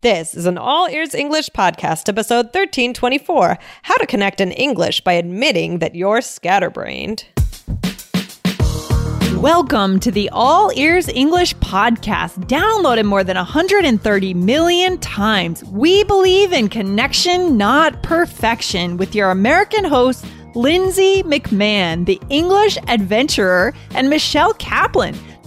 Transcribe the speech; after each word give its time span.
This 0.00 0.32
is 0.32 0.46
an 0.46 0.58
All 0.58 0.88
Ears 0.88 1.12
English 1.12 1.48
podcast, 1.48 2.08
episode 2.08 2.54
1324 2.54 3.58
How 3.82 3.96
to 3.96 4.06
Connect 4.06 4.40
in 4.40 4.52
English 4.52 5.00
by 5.00 5.14
Admitting 5.14 5.80
That 5.80 5.96
You're 5.96 6.20
Scatterbrained. 6.20 7.24
Welcome 9.38 9.98
to 9.98 10.12
the 10.12 10.30
All 10.30 10.70
Ears 10.76 11.08
English 11.08 11.56
podcast, 11.56 12.46
downloaded 12.46 13.06
more 13.06 13.24
than 13.24 13.34
130 13.34 14.34
million 14.34 14.98
times. 14.98 15.64
We 15.64 16.04
believe 16.04 16.52
in 16.52 16.68
connection, 16.68 17.56
not 17.56 18.00
perfection, 18.04 18.98
with 18.98 19.16
your 19.16 19.32
American 19.32 19.82
hosts, 19.82 20.24
Lindsay 20.54 21.24
McMahon, 21.24 22.06
the 22.06 22.20
English 22.30 22.78
adventurer, 22.86 23.74
and 23.96 24.08
Michelle 24.08 24.54
Kaplan 24.54 25.16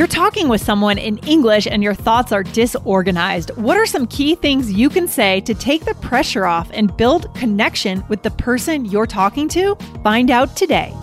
You're 0.00 0.06
talking 0.06 0.48
with 0.48 0.62
someone 0.62 0.96
in 0.96 1.18
English 1.26 1.66
and 1.66 1.82
your 1.82 1.92
thoughts 1.92 2.32
are 2.32 2.42
disorganized. 2.42 3.50
What 3.58 3.76
are 3.76 3.84
some 3.84 4.06
key 4.06 4.34
things 4.34 4.72
you 4.72 4.88
can 4.88 5.06
say 5.06 5.42
to 5.42 5.52
take 5.52 5.84
the 5.84 5.92
pressure 5.96 6.46
off 6.46 6.70
and 6.72 6.96
build 6.96 7.34
connection 7.34 8.02
with 8.08 8.22
the 8.22 8.30
person 8.30 8.86
you're 8.86 9.06
talking 9.06 9.46
to? 9.50 9.74
Find 10.02 10.30
out 10.30 10.56
today. 10.56 10.94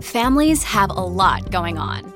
Families 0.00 0.64
have 0.64 0.90
a 0.90 0.94
lot 0.94 1.52
going 1.52 1.78
on. 1.78 2.15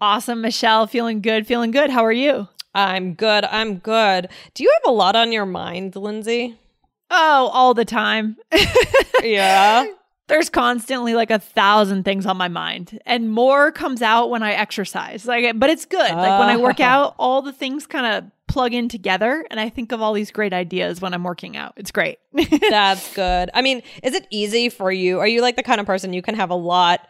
Awesome, 0.00 0.42
Michelle. 0.42 0.86
Feeling 0.86 1.22
good, 1.22 1.46
feeling 1.46 1.70
good. 1.70 1.90
How 1.90 2.04
are 2.04 2.12
you? 2.12 2.48
I'm 2.74 3.14
good. 3.14 3.44
I'm 3.44 3.78
good. 3.78 4.28
Do 4.52 4.62
you 4.62 4.70
have 4.70 4.92
a 4.92 4.94
lot 4.94 5.16
on 5.16 5.32
your 5.32 5.46
mind, 5.46 5.96
Lindsay? 5.96 6.58
Oh, 7.10 7.50
all 7.52 7.72
the 7.72 7.86
time. 7.86 8.36
yeah. 9.22 9.86
There's 10.28 10.50
constantly 10.50 11.14
like 11.14 11.30
a 11.30 11.38
thousand 11.38 12.02
things 12.02 12.26
on 12.26 12.36
my 12.36 12.48
mind, 12.48 12.98
and 13.06 13.30
more 13.30 13.70
comes 13.70 14.02
out 14.02 14.28
when 14.28 14.42
I 14.42 14.52
exercise. 14.52 15.24
Like, 15.24 15.58
but 15.58 15.70
it's 15.70 15.86
good. 15.86 16.10
Like 16.10 16.40
when 16.40 16.48
I 16.48 16.56
work 16.56 16.80
ah. 16.80 16.82
out, 16.82 17.14
all 17.16 17.42
the 17.42 17.52
things 17.52 17.86
kind 17.86 18.06
of 18.06 18.30
plug 18.48 18.74
in 18.74 18.88
together, 18.88 19.46
and 19.50 19.60
I 19.60 19.68
think 19.68 19.92
of 19.92 20.02
all 20.02 20.12
these 20.12 20.32
great 20.32 20.52
ideas 20.52 21.00
when 21.00 21.14
I'm 21.14 21.22
working 21.22 21.56
out. 21.56 21.74
It's 21.76 21.92
great. 21.92 22.18
That's 22.70 23.14
good. 23.14 23.50
I 23.54 23.62
mean, 23.62 23.82
is 24.02 24.14
it 24.14 24.26
easy 24.30 24.68
for 24.68 24.90
you? 24.90 25.20
Are 25.20 25.28
you 25.28 25.42
like 25.42 25.56
the 25.56 25.62
kind 25.62 25.80
of 25.80 25.86
person 25.86 26.12
you 26.12 26.22
can 26.22 26.34
have 26.34 26.50
a 26.50 26.56
lot 26.56 27.08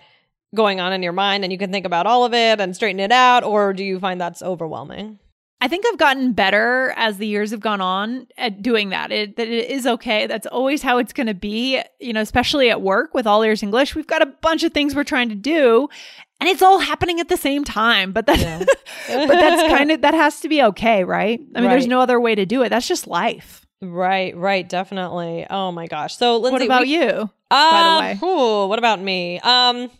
going 0.57 0.81
on 0.81 0.93
in 0.93 1.03
your 1.03 1.12
mind 1.12 1.45
and 1.45 1.53
you 1.53 1.59
can 1.59 1.71
think 1.71 1.87
about 1.87 2.07
all 2.07 2.25
of 2.25 2.35
it 2.35 2.61
and 2.61 2.75
straighten 2.75 3.01
it 3.01 3.12
out 3.12 3.45
or 3.45 3.73
do 3.73 3.85
you 3.85 4.01
find 4.01 4.21
that's 4.21 4.43
overwhelming 4.43 5.19
I 5.58 5.69
think 5.69 5.86
I've 5.86 5.97
gotten 5.97 6.33
better 6.33 6.92
as 6.97 7.17
the 7.17 7.27
years 7.27 7.51
have 7.51 7.61
gone 7.61 7.80
on 7.80 8.27
at 8.36 8.61
doing 8.61 8.91
that. 8.91 9.11
It 9.11 9.36
that 9.36 9.48
it 9.48 9.70
is 9.70 9.86
okay. 9.86 10.27
That's 10.27 10.47
always 10.47 10.83
how 10.83 10.98
it's 10.98 11.14
going 11.14 11.29
to 11.29 11.35
be, 11.35 11.83
you 11.98 12.13
know, 12.13 12.20
especially 12.20 12.69
at 12.69 12.83
work 12.83 13.14
with 13.14 13.27
All 13.27 13.42
Ears 13.42 13.63
English. 13.63 13.95
We've 13.95 14.07
got 14.07 14.20
a 14.20 14.27
bunch 14.27 14.64
of 14.64 14.75
things 14.75 14.95
we're 14.95 15.03
trying 15.03 15.30
to 15.30 15.35
do 15.35 15.89
and 16.41 16.48
it's 16.48 16.63
all 16.63 16.79
happening 16.79 17.20
at 17.20 17.29
the 17.29 17.36
same 17.36 17.64
time. 17.64 18.13
But 18.13 18.27
that 18.27 18.39
yeah. 18.39 18.59
but 19.09 19.29
that's 19.29 19.63
kind 19.73 19.91
of 19.91 20.03
that 20.03 20.14
has 20.14 20.41
to 20.41 20.48
be 20.48 20.63
okay, 20.63 21.05
right? 21.05 21.41
I 21.41 21.61
mean, 21.61 21.64
right. 21.64 21.70
there's 21.70 21.86
no 21.86 22.01
other 22.01 22.20
way 22.20 22.35
to 22.35 22.45
do 22.45 22.63
it. 22.63 22.69
That's 22.69 22.86
just 22.86 23.07
life. 23.07 23.67
Right, 23.83 24.36
right, 24.36 24.67
definitely. 24.67 25.47
Oh 25.48 25.70
my 25.73 25.86
gosh. 25.86 26.17
So, 26.17 26.39
Lindsay, 26.39 26.53
what 26.53 26.63
about 26.63 26.83
we, 26.83 26.97
you? 26.97 27.30
Uh, 27.51 27.70
by 27.70 28.17
the 28.17 28.27
way, 28.27 28.30
ooh, 28.30 28.67
what 28.69 28.79
about 28.79 29.01
me? 29.01 29.39
Um, 29.41 29.91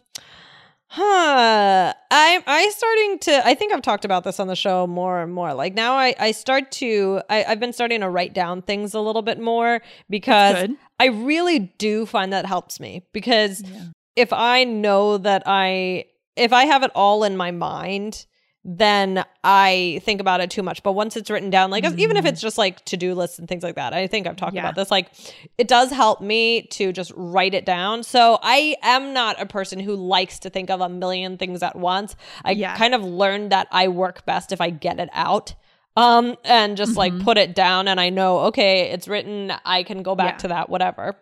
Huh. 0.97 1.93
i'm 2.11 2.43
I 2.47 2.71
starting 2.71 3.19
to 3.19 3.47
I 3.47 3.55
think 3.55 3.75
I've 3.75 3.83
talked 3.83 4.07
about 4.07 4.25
this 4.25 4.41
on 4.41 4.47
the 4.47 4.57
show 4.57 4.87
more 4.87 5.21
and 5.21 5.31
more. 5.31 5.53
Like 5.53 5.75
now 5.75 5.93
I 5.93 6.15
I 6.19 6.33
start 6.33 6.73
to 6.73 7.21
I, 7.29 7.45
I've 7.45 7.61
been 7.61 7.75
starting 7.75 8.01
to 8.01 8.09
write 8.09 8.33
down 8.33 8.63
things 8.63 8.95
a 8.95 9.01
little 9.01 9.21
bit 9.21 9.39
more 9.39 9.83
because 10.09 10.71
I 10.99 11.07
really 11.09 11.59
do 11.59 12.07
find 12.07 12.33
that 12.33 12.47
helps 12.47 12.81
me. 12.81 13.05
Because 13.13 13.61
yeah. 13.61 13.89
if 14.17 14.33
I 14.33 14.65
know 14.65 15.19
that 15.19 15.43
I 15.45 16.07
if 16.35 16.55
I 16.55 16.65
have 16.65 16.83
it 16.83 16.93
all 16.95 17.25
in 17.25 17.37
my 17.37 17.51
mind, 17.51 18.25
then 18.69 19.25
I 19.45 20.01
think 20.03 20.21
about 20.21 20.41
it 20.41 20.51
too 20.51 20.63
much. 20.65 20.83
But 20.83 20.93
once 20.93 21.17
it's 21.17 21.31
written 21.31 21.51
down, 21.51 21.71
like 21.71 21.85
mm-hmm. 21.85 22.01
even 22.01 22.17
if 22.17 22.25
mm-hmm. 22.25 22.33
it's 22.33 22.41
just 22.41 22.59
like 22.59 22.85
to 22.87 22.97
do 22.97 23.15
lists 23.15 23.39
and 23.39 23.49
things 23.49 23.63
like 23.63 23.77
that, 23.77 23.95
I 23.95 24.09
think 24.09 24.27
I've 24.27 24.35
talked 24.35 24.55
yeah. 24.55 24.63
about 24.63 24.75
this. 24.75 24.91
Like 24.91 25.13
it 25.57 25.69
does 25.69 25.93
help 25.93 26.21
me 26.21 26.63
to 26.73 26.93
just 26.93 27.13
write 27.15 27.55
it 27.55 27.65
down. 27.65 28.03
So 28.03 28.41
I 28.43 28.75
am 28.83 29.13
not 29.13 29.41
a 29.41 29.47
person 29.47 29.79
who 29.79 29.95
likes 29.95 30.41
to 30.41 30.51
think 30.51 30.69
of 30.69 30.81
a 30.81 30.89
million 30.89 31.39
things 31.39 31.63
at 31.63 31.77
once. 31.77 32.17
I 32.45 32.51
yeah. 32.51 32.77
kind 32.77 32.93
of 32.93 33.05
learned 33.05 33.53
that 33.53 33.69
I 33.71 33.87
work 33.87 34.27
best 34.27 34.51
if 34.51 34.61
I 34.61 34.71
get 34.71 34.99
it 34.99 35.11
out 35.13 35.55
um 35.97 36.37
and 36.45 36.77
just 36.77 36.91
mm-hmm. 36.91 36.99
like 36.99 37.25
put 37.25 37.39
it 37.39 37.55
down 37.55 37.89
and 37.89 38.01
I 38.01 38.11
know 38.11 38.41
okay, 38.47 38.91
it's 38.91 39.07
written, 39.07 39.53
I 39.65 39.85
can 39.85 40.03
go 40.03 40.17
back 40.17 40.35
yeah. 40.35 40.39
to 40.39 40.49
that 40.49 40.69
whatever. 40.69 41.17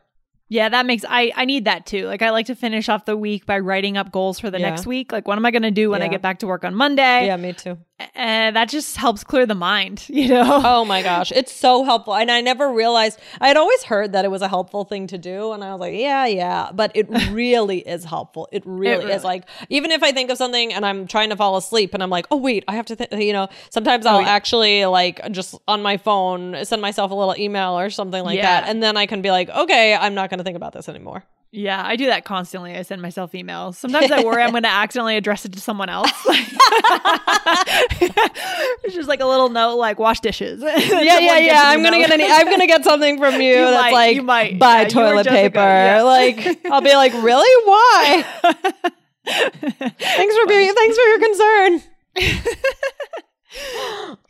Yeah, 0.49 0.69
that 0.69 0.87
makes 0.87 1.05
I 1.09 1.33
I 1.35 1.45
need 1.45 1.65
that 1.65 1.87
too. 1.87 2.07
Like 2.07 2.23
I 2.23 2.31
like 2.31 2.47
to 2.47 2.55
finish 2.55 2.89
off 2.89 3.07
the 3.07 3.17
week 3.17 3.47
by 3.47 3.59
writing 3.59 3.97
up 3.97 4.13
goals 4.13 4.39
for 4.39 4.51
the 4.51 4.61
yeah. 4.61 4.71
next 4.71 4.87
week. 4.87 5.11
Like 5.11 5.27
what 5.27 5.39
am 5.39 5.47
I 5.47 5.51
going 5.51 5.63
to 5.63 5.71
do 5.71 5.91
when 5.91 6.01
yeah. 6.01 6.07
I 6.07 6.11
get 6.11 6.23
back 6.23 6.41
to 6.41 6.47
work 6.47 6.65
on 6.65 6.75
Monday? 6.75 7.27
Yeah, 7.27 7.37
me 7.37 7.53
too. 7.55 7.79
And 8.17 8.57
that 8.57 8.69
just 8.69 8.97
helps 8.97 9.23
clear 9.23 9.47
the 9.47 9.55
mind, 9.55 10.05
you 10.09 10.29
know. 10.29 10.63
Oh 10.65 10.85
my 10.85 11.03
gosh, 11.03 11.31
it's 11.31 11.53
so 11.53 11.85
helpful. 11.85 12.15
And 12.15 12.31
I 12.31 12.41
never 12.41 12.73
realized 12.73 13.21
I 13.41 13.49
had 13.49 13.57
always 13.57 13.85
heard 13.85 14.13
that 14.13 14.25
it 14.25 14.31
was 14.33 14.43
a 14.43 14.49
helpful 14.49 14.85
thing 14.85 15.07
to 15.09 15.19
do 15.19 15.53
and 15.53 15.63
I 15.63 15.71
was 15.73 15.81
like, 15.81 15.95
yeah, 15.95 16.27
yeah, 16.27 16.71
but 16.75 16.91
it 16.95 17.07
really 17.31 17.79
is 17.79 18.05
helpful. 18.05 18.49
It 18.51 18.65
really, 18.67 18.95
it 18.95 18.99
really, 18.99 19.13
is 19.13 19.25
like 19.25 19.49
even 19.69 19.93
if 19.93 20.03
I 20.03 20.11
think 20.11 20.31
of 20.31 20.39
something 20.39 20.73
and 20.73 20.85
I'm 20.85 21.07
trying 21.07 21.31
to 21.31 21.37
fall 21.37 21.57
asleep 21.57 21.95
and 21.95 22.03
I'm 22.03 22.11
like, 22.11 22.27
"Oh 22.31 22.37
wait, 22.37 22.65
I 22.67 22.75
have 22.75 22.87
to 22.87 22.97
th-, 22.97 23.13
you 23.13 23.33
know, 23.33 23.49
sometimes 23.71 24.07
oh, 24.07 24.11
I'll 24.11 24.17
oh, 24.17 24.21
yeah. 24.21 24.29
actually 24.29 24.87
like 24.87 25.21
just 25.31 25.55
on 25.69 25.83
my 25.83 25.97
phone 25.97 26.65
send 26.65 26.83
myself 26.83 27.13
a 27.13 27.15
little 27.15 27.37
email 27.39 27.79
or 27.79 27.91
something 27.91 28.25
like 28.25 28.41
that 28.41 28.69
and 28.69 28.83
then 28.83 28.97
I 28.97 29.07
can 29.07 29.23
be 29.23 29.31
like, 29.31 29.49
"Okay, 29.51 29.95
I'm 29.95 30.15
not 30.15 30.31
going 30.31 30.39
to 30.39 30.45
think 30.45 30.57
about 30.57 30.73
this 30.73 30.89
anymore." 30.89 31.25
Yeah, 31.57 31.81
I 31.87 31.95
do 31.95 32.07
that 32.07 32.25
constantly. 32.25 32.75
I 32.75 32.83
send 32.83 33.01
myself 33.01 33.31
emails. 33.31 33.77
Sometimes 33.77 34.11
I 34.11 34.25
worry 34.25 34.43
I'm 34.43 34.51
going 34.51 34.63
to 34.65 34.69
accidentally 34.69 35.17
address 35.17 35.45
it 35.45 35.53
to 35.53 35.61
someone 35.61 35.89
else. 35.89 36.11
it's 38.83 38.95
just 38.95 39.09
like 39.09 39.21
a 39.21 39.27
little 39.27 39.49
note, 39.51 39.77
like 39.77 40.01
wash 40.01 40.19
dishes. 40.19 40.61
yeah, 40.63 41.21
yeah, 41.21 41.39
yeah. 41.39 41.63
I'm 41.65 41.85
gonna 41.85 41.99
get 41.99 42.11
any. 42.11 42.27
I'm 42.29 42.51
gonna 42.51 42.67
get 42.67 42.83
something 42.83 43.19
from 43.19 43.35
you, 43.35 43.51
you 43.51 43.65
that's 43.65 43.83
might, 43.83 43.93
like 43.93 44.17
you 44.17 44.23
might. 44.23 44.59
buy 44.59 44.83
yeah, 44.83 44.89
toilet 44.89 45.29
paper. 45.29 45.61
Yeah. 45.61 46.03
Like 46.03 46.67
I'll 46.67 46.81
be 46.81 46.93
like, 46.93 47.13
really? 47.13 47.67
Why? 47.67 48.25
thanks 49.25 50.37
for 50.37 50.47
being. 50.47 50.75
Thanks 50.75 50.97
for 50.97 51.05
your 51.05 51.21
concern. 51.21 51.83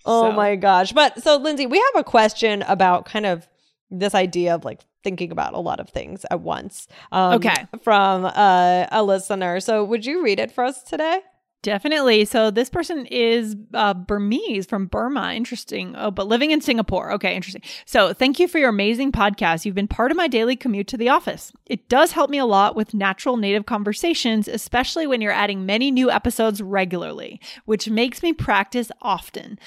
oh 0.04 0.28
so. 0.28 0.32
my 0.32 0.56
gosh! 0.56 0.92
But 0.92 1.22
so, 1.22 1.38
Lindsay, 1.38 1.66
we 1.66 1.78
have 1.78 2.00
a 2.00 2.04
question 2.04 2.62
about 2.62 3.06
kind 3.06 3.24
of 3.24 3.46
this 3.90 4.14
idea 4.14 4.54
of 4.54 4.64
like 4.64 4.80
thinking 5.02 5.30
about 5.30 5.54
a 5.54 5.60
lot 5.60 5.80
of 5.80 5.88
things 5.88 6.24
at 6.30 6.40
once. 6.40 6.88
Um, 7.12 7.34
okay. 7.34 7.66
From 7.82 8.24
uh, 8.24 8.86
a 8.90 9.02
listener. 9.02 9.60
So 9.60 9.84
would 9.84 10.04
you 10.06 10.24
read 10.24 10.38
it 10.38 10.50
for 10.50 10.64
us 10.64 10.82
today? 10.82 11.20
Definitely. 11.64 12.26
So 12.26 12.50
this 12.50 12.68
person 12.68 13.06
is 13.06 13.56
uh, 13.72 13.94
Burmese 13.94 14.66
from 14.66 14.84
Burma. 14.84 15.32
Interesting. 15.32 15.94
Oh, 15.96 16.10
but 16.10 16.26
living 16.26 16.50
in 16.50 16.60
Singapore. 16.60 17.10
Okay, 17.12 17.34
interesting. 17.34 17.62
So 17.86 18.12
thank 18.12 18.38
you 18.38 18.46
for 18.46 18.58
your 18.58 18.68
amazing 18.68 19.12
podcast. 19.12 19.64
You've 19.64 19.74
been 19.74 19.88
part 19.88 20.10
of 20.10 20.16
my 20.18 20.28
daily 20.28 20.56
commute 20.56 20.88
to 20.88 20.98
the 20.98 21.08
office. 21.08 21.52
It 21.64 21.88
does 21.88 22.12
help 22.12 22.28
me 22.28 22.36
a 22.36 22.44
lot 22.44 22.76
with 22.76 22.92
natural 22.92 23.38
native 23.38 23.64
conversations, 23.64 24.46
especially 24.46 25.06
when 25.06 25.22
you're 25.22 25.32
adding 25.32 25.64
many 25.64 25.90
new 25.90 26.10
episodes 26.10 26.60
regularly, 26.60 27.40
which 27.64 27.88
makes 27.88 28.22
me 28.22 28.34
practice 28.34 28.90
often. 29.00 29.58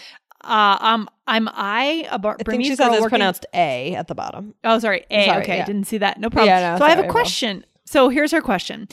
Uh, 0.47 0.77
um, 0.79 1.09
I'm 1.27 1.49
I 1.51 2.07
a 2.09 2.17
bar- 2.17 2.37
I 2.39 2.43
think 2.43 2.63
she 2.63 2.75
says 2.75 2.87
it's 2.87 3.01
working- 3.01 3.09
pronounced 3.09 3.45
A 3.53 3.93
at 3.95 4.07
the 4.07 4.15
bottom. 4.15 4.53
Oh, 4.63 4.79
sorry, 4.79 5.05
A. 5.11 5.25
Sorry, 5.25 5.43
okay, 5.43 5.57
yeah. 5.57 5.65
didn't 5.65 5.85
see 5.87 5.97
that. 5.99 6.19
No 6.19 6.29
problem. 6.29 6.47
Yeah, 6.47 6.71
no, 6.71 6.75
so 6.75 6.79
sorry, 6.79 6.91
I 6.91 6.95
have 6.95 7.05
a 7.05 7.09
question. 7.09 7.65
So 7.85 8.09
here's 8.09 8.31
her 8.31 8.41
question. 8.41 8.87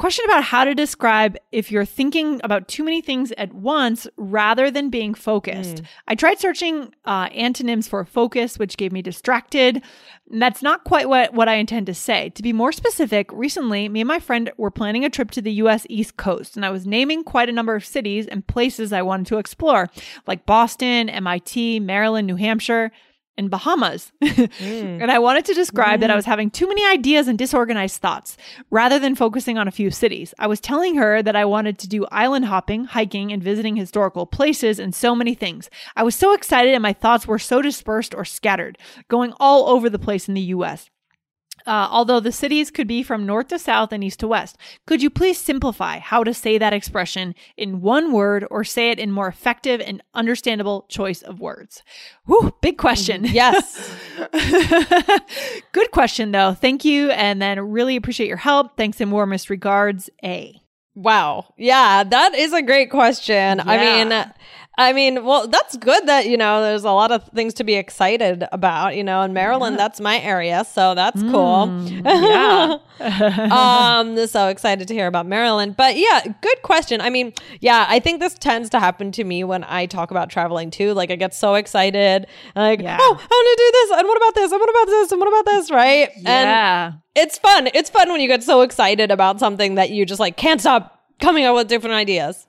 Question 0.00 0.24
about 0.24 0.44
how 0.44 0.64
to 0.64 0.74
describe 0.74 1.36
if 1.52 1.70
you're 1.70 1.84
thinking 1.84 2.40
about 2.42 2.68
too 2.68 2.82
many 2.82 3.02
things 3.02 3.32
at 3.32 3.52
once 3.52 4.06
rather 4.16 4.70
than 4.70 4.88
being 4.88 5.12
focused. 5.12 5.76
Mm. 5.76 5.86
I 6.08 6.14
tried 6.14 6.38
searching 6.38 6.94
uh, 7.04 7.28
antonyms 7.34 7.86
for 7.86 8.02
focus, 8.06 8.58
which 8.58 8.78
gave 8.78 8.92
me 8.92 9.02
distracted. 9.02 9.82
And 10.30 10.40
that's 10.40 10.62
not 10.62 10.84
quite 10.84 11.10
what, 11.10 11.34
what 11.34 11.50
I 11.50 11.56
intend 11.56 11.84
to 11.84 11.92
say. 11.92 12.30
To 12.30 12.42
be 12.42 12.54
more 12.54 12.72
specific, 12.72 13.30
recently, 13.30 13.90
me 13.90 14.00
and 14.00 14.08
my 14.08 14.20
friend 14.20 14.50
were 14.56 14.70
planning 14.70 15.04
a 15.04 15.10
trip 15.10 15.32
to 15.32 15.42
the 15.42 15.52
US 15.64 15.84
East 15.90 16.16
Coast, 16.16 16.56
and 16.56 16.64
I 16.64 16.70
was 16.70 16.86
naming 16.86 17.22
quite 17.22 17.50
a 17.50 17.52
number 17.52 17.74
of 17.74 17.84
cities 17.84 18.26
and 18.26 18.46
places 18.46 18.94
I 18.94 19.02
wanted 19.02 19.26
to 19.26 19.36
explore, 19.36 19.90
like 20.26 20.46
Boston, 20.46 21.10
MIT, 21.10 21.80
Maryland, 21.80 22.26
New 22.26 22.36
Hampshire 22.36 22.90
and 23.40 23.50
Bahamas. 23.50 24.12
Mm. 24.60 25.00
and 25.02 25.10
I 25.10 25.18
wanted 25.18 25.44
to 25.46 25.54
describe 25.54 26.00
that 26.00 26.10
I 26.10 26.16
was 26.16 26.26
having 26.26 26.50
too 26.50 26.68
many 26.68 26.84
ideas 26.84 27.28
and 27.28 27.38
disorganized 27.38 28.00
thoughts 28.00 28.36
rather 28.70 28.98
than 28.98 29.14
focusing 29.14 29.56
on 29.58 29.68
a 29.68 29.70
few 29.70 29.90
cities. 29.90 30.34
I 30.38 30.46
was 30.46 30.60
telling 30.60 30.96
her 30.96 31.22
that 31.22 31.36
I 31.36 31.44
wanted 31.44 31.78
to 31.78 31.88
do 31.88 32.06
island 32.10 32.46
hopping, 32.46 32.84
hiking, 32.84 33.32
and 33.32 33.42
visiting 33.42 33.76
historical 33.76 34.26
places 34.26 34.78
and 34.78 34.94
so 34.94 35.14
many 35.14 35.34
things. 35.34 35.70
I 35.96 36.02
was 36.02 36.14
so 36.14 36.32
excited 36.34 36.74
and 36.74 36.82
my 36.82 36.92
thoughts 36.92 37.26
were 37.26 37.38
so 37.38 37.62
dispersed 37.62 38.14
or 38.14 38.24
scattered, 38.24 38.76
going 39.08 39.32
all 39.40 39.68
over 39.68 39.88
the 39.88 39.98
place 39.98 40.28
in 40.28 40.34
the 40.34 40.52
US. 40.56 40.90
Uh, 41.66 41.88
although 41.90 42.20
the 42.20 42.32
cities 42.32 42.70
could 42.70 42.86
be 42.86 43.02
from 43.02 43.26
north 43.26 43.48
to 43.48 43.58
south 43.58 43.92
and 43.92 44.02
east 44.02 44.20
to 44.20 44.28
west. 44.28 44.56
Could 44.86 45.02
you 45.02 45.10
please 45.10 45.38
simplify 45.38 45.98
how 45.98 46.24
to 46.24 46.34
say 46.34 46.58
that 46.58 46.72
expression 46.72 47.34
in 47.56 47.80
one 47.80 48.12
word 48.12 48.46
or 48.50 48.64
say 48.64 48.90
it 48.90 48.98
in 48.98 49.12
more 49.12 49.28
effective 49.28 49.80
and 49.80 50.02
understandable 50.14 50.86
choice 50.88 51.22
of 51.22 51.40
words? 51.40 51.82
Whew, 52.26 52.54
big 52.60 52.78
question. 52.78 53.24
Yes. 53.24 53.94
Good 55.72 55.90
question, 55.92 56.32
though. 56.32 56.54
Thank 56.54 56.84
you. 56.84 57.10
And 57.10 57.40
then 57.40 57.60
really 57.60 57.96
appreciate 57.96 58.28
your 58.28 58.36
help. 58.36 58.76
Thanks 58.76 59.00
and 59.00 59.12
warmest 59.12 59.50
regards, 59.50 60.10
A. 60.24 60.60
Wow. 60.94 61.54
Yeah, 61.56 62.02
that 62.04 62.34
is 62.34 62.52
a 62.52 62.62
great 62.62 62.90
question. 62.90 63.60
I 63.60 63.76
mean, 63.78 64.32
I 64.78 64.92
mean, 64.92 65.24
well, 65.24 65.46
that's 65.48 65.76
good 65.76 66.06
that, 66.06 66.26
you 66.26 66.36
know, 66.36 66.62
there's 66.62 66.84
a 66.84 66.92
lot 66.92 67.10
of 67.10 67.24
things 67.34 67.52
to 67.54 67.64
be 67.64 67.74
excited 67.74 68.46
about, 68.52 68.96
you 68.96 69.04
know, 69.04 69.20
in 69.22 69.32
Maryland, 69.32 69.78
that's 69.78 70.00
my 70.00 70.18
area, 70.20 70.64
so 70.64 70.94
that's 70.94 71.20
cool. 71.20 71.86
yeah. 71.88 72.78
um 73.50 74.26
so 74.26 74.48
excited 74.48 74.86
to 74.88 74.94
hear 74.94 75.06
about 75.06 75.26
Maryland. 75.26 75.76
But 75.76 75.96
yeah, 75.96 76.22
good 76.40 76.62
question. 76.62 77.00
I 77.00 77.10
mean, 77.10 77.32
yeah, 77.60 77.86
I 77.88 77.98
think 77.98 78.20
this 78.20 78.34
tends 78.34 78.70
to 78.70 78.80
happen 78.80 79.10
to 79.12 79.24
me 79.24 79.42
when 79.44 79.64
I 79.64 79.86
talk 79.86 80.10
about 80.10 80.30
traveling 80.30 80.70
too. 80.70 80.94
Like 80.94 81.10
I 81.10 81.16
get 81.16 81.34
so 81.34 81.54
excited, 81.54 82.26
like, 82.54 82.80
Yeah. 82.80 82.96
oh, 83.00 83.12
I'm 83.20 83.28
gonna 83.28 83.56
do 83.56 83.70
this, 83.72 83.90
and 83.98 84.08
what 84.08 84.16
about 84.16 84.34
this, 84.34 84.52
and 84.52 84.60
what 84.60 84.70
about 84.70 84.86
this, 84.86 85.12
and 85.12 85.20
what 85.20 85.28
about 85.28 85.44
this, 85.46 85.70
right? 85.70 86.10
And 86.16 86.26
yeah. 86.26 86.92
it's 87.14 87.38
fun. 87.38 87.68
It's 87.74 87.90
fun 87.90 88.10
when 88.10 88.20
you 88.20 88.28
get 88.28 88.42
so 88.42 88.60
excited 88.62 89.10
about 89.10 89.40
something 89.40 89.74
that 89.74 89.90
you 89.90 90.06
just 90.06 90.20
like 90.20 90.36
can't 90.36 90.60
stop 90.60 91.02
coming 91.20 91.44
up 91.44 91.54
with 91.56 91.68
different 91.68 91.94
ideas. 91.94 92.46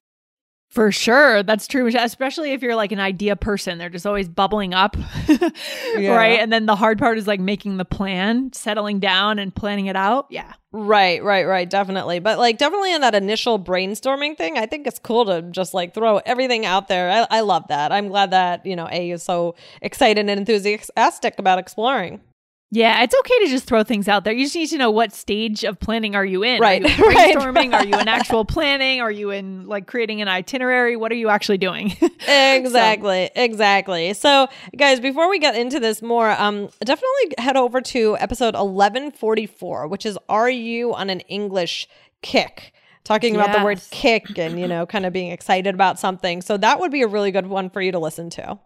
For 0.71 0.89
sure. 0.89 1.43
That's 1.43 1.67
true. 1.67 1.87
Especially 1.87 2.53
if 2.53 2.61
you're 2.63 2.77
like 2.77 2.93
an 2.93 2.99
idea 2.99 3.35
person, 3.35 3.77
they're 3.77 3.89
just 3.89 4.05
always 4.05 4.29
bubbling 4.29 4.73
up. 4.73 4.95
Right. 5.93 6.39
And 6.39 6.51
then 6.51 6.65
the 6.65 6.75
hard 6.75 6.97
part 6.97 7.17
is 7.17 7.27
like 7.27 7.39
making 7.39 7.77
the 7.77 7.85
plan, 7.85 8.53
settling 8.53 8.99
down 8.99 9.39
and 9.39 9.53
planning 9.53 9.87
it 9.87 9.95
out. 9.95 10.27
Yeah. 10.29 10.53
Right, 10.71 11.21
right, 11.21 11.45
right, 11.45 11.69
definitely. 11.69 12.19
But 12.19 12.39
like 12.39 12.57
definitely 12.57 12.93
in 12.93 13.01
that 13.01 13.13
initial 13.13 13.59
brainstorming 13.59 14.37
thing, 14.37 14.57
I 14.57 14.65
think 14.65 14.87
it's 14.87 14.99
cool 14.99 15.25
to 15.25 15.41
just 15.41 15.73
like 15.73 15.93
throw 15.93 16.17
everything 16.19 16.65
out 16.65 16.87
there. 16.87 17.11
I, 17.11 17.27
I 17.37 17.41
love 17.41 17.67
that. 17.67 17.91
I'm 17.91 18.07
glad 18.07 18.31
that, 18.31 18.65
you 18.65 18.75
know, 18.77 18.87
A 18.89 19.11
is 19.11 19.21
so 19.23 19.55
excited 19.81 20.29
and 20.29 20.39
enthusiastic 20.39 21.37
about 21.37 21.59
exploring. 21.59 22.21
Yeah, 22.73 23.03
it's 23.03 23.13
okay 23.13 23.39
to 23.43 23.47
just 23.49 23.65
throw 23.65 23.83
things 23.83 24.07
out 24.07 24.23
there. 24.23 24.31
You 24.31 24.45
just 24.45 24.55
need 24.55 24.67
to 24.67 24.77
know 24.77 24.91
what 24.91 25.11
stage 25.11 25.65
of 25.65 25.77
planning 25.77 26.15
are 26.15 26.23
you 26.23 26.41
in. 26.41 26.61
Right, 26.61 26.81
Are 26.81 26.87
you 26.87 26.95
brainstorming? 27.03 27.73
Are 27.73 27.85
you 27.85 27.99
in 27.99 28.07
actual 28.07 28.45
planning? 28.45 29.01
Are 29.01 29.11
you 29.11 29.29
in 29.29 29.67
like 29.67 29.87
creating 29.87 30.21
an 30.21 30.29
itinerary? 30.29 30.95
What 30.95 31.11
are 31.11 31.15
you 31.15 31.27
actually 31.27 31.57
doing? 31.57 31.95
Exactly, 32.27 33.29
exactly. 33.35 34.13
So, 34.13 34.47
guys, 34.77 34.99
before 34.99 35.29
we 35.29 35.39
get 35.39 35.55
into 35.55 35.79
this 35.79 36.01
more, 36.01 36.29
um, 36.31 36.69
definitely 36.85 37.33
head 37.39 37.57
over 37.57 37.81
to 37.81 38.15
episode 38.19 38.53
1144, 38.53 39.87
which 39.87 40.05
is 40.05 40.17
Are 40.29 40.49
You 40.49 40.93
on 40.93 41.09
an 41.09 41.21
English 41.21 41.89
Kick? 42.21 42.73
Talking 43.03 43.35
about 43.35 43.57
the 43.57 43.63
word 43.65 43.81
kick 43.89 44.37
and, 44.37 44.59
you 44.59 44.67
know, 44.67 44.85
kind 44.85 45.05
of 45.07 45.11
being 45.11 45.31
excited 45.31 45.73
about 45.73 45.99
something. 45.99 46.41
So, 46.41 46.55
that 46.57 46.79
would 46.79 46.91
be 46.91 47.01
a 47.01 47.07
really 47.07 47.31
good 47.31 47.47
one 47.47 47.69
for 47.69 47.81
you 47.81 47.91
to 47.91 47.99
listen 47.99 48.29
to. 48.31 48.59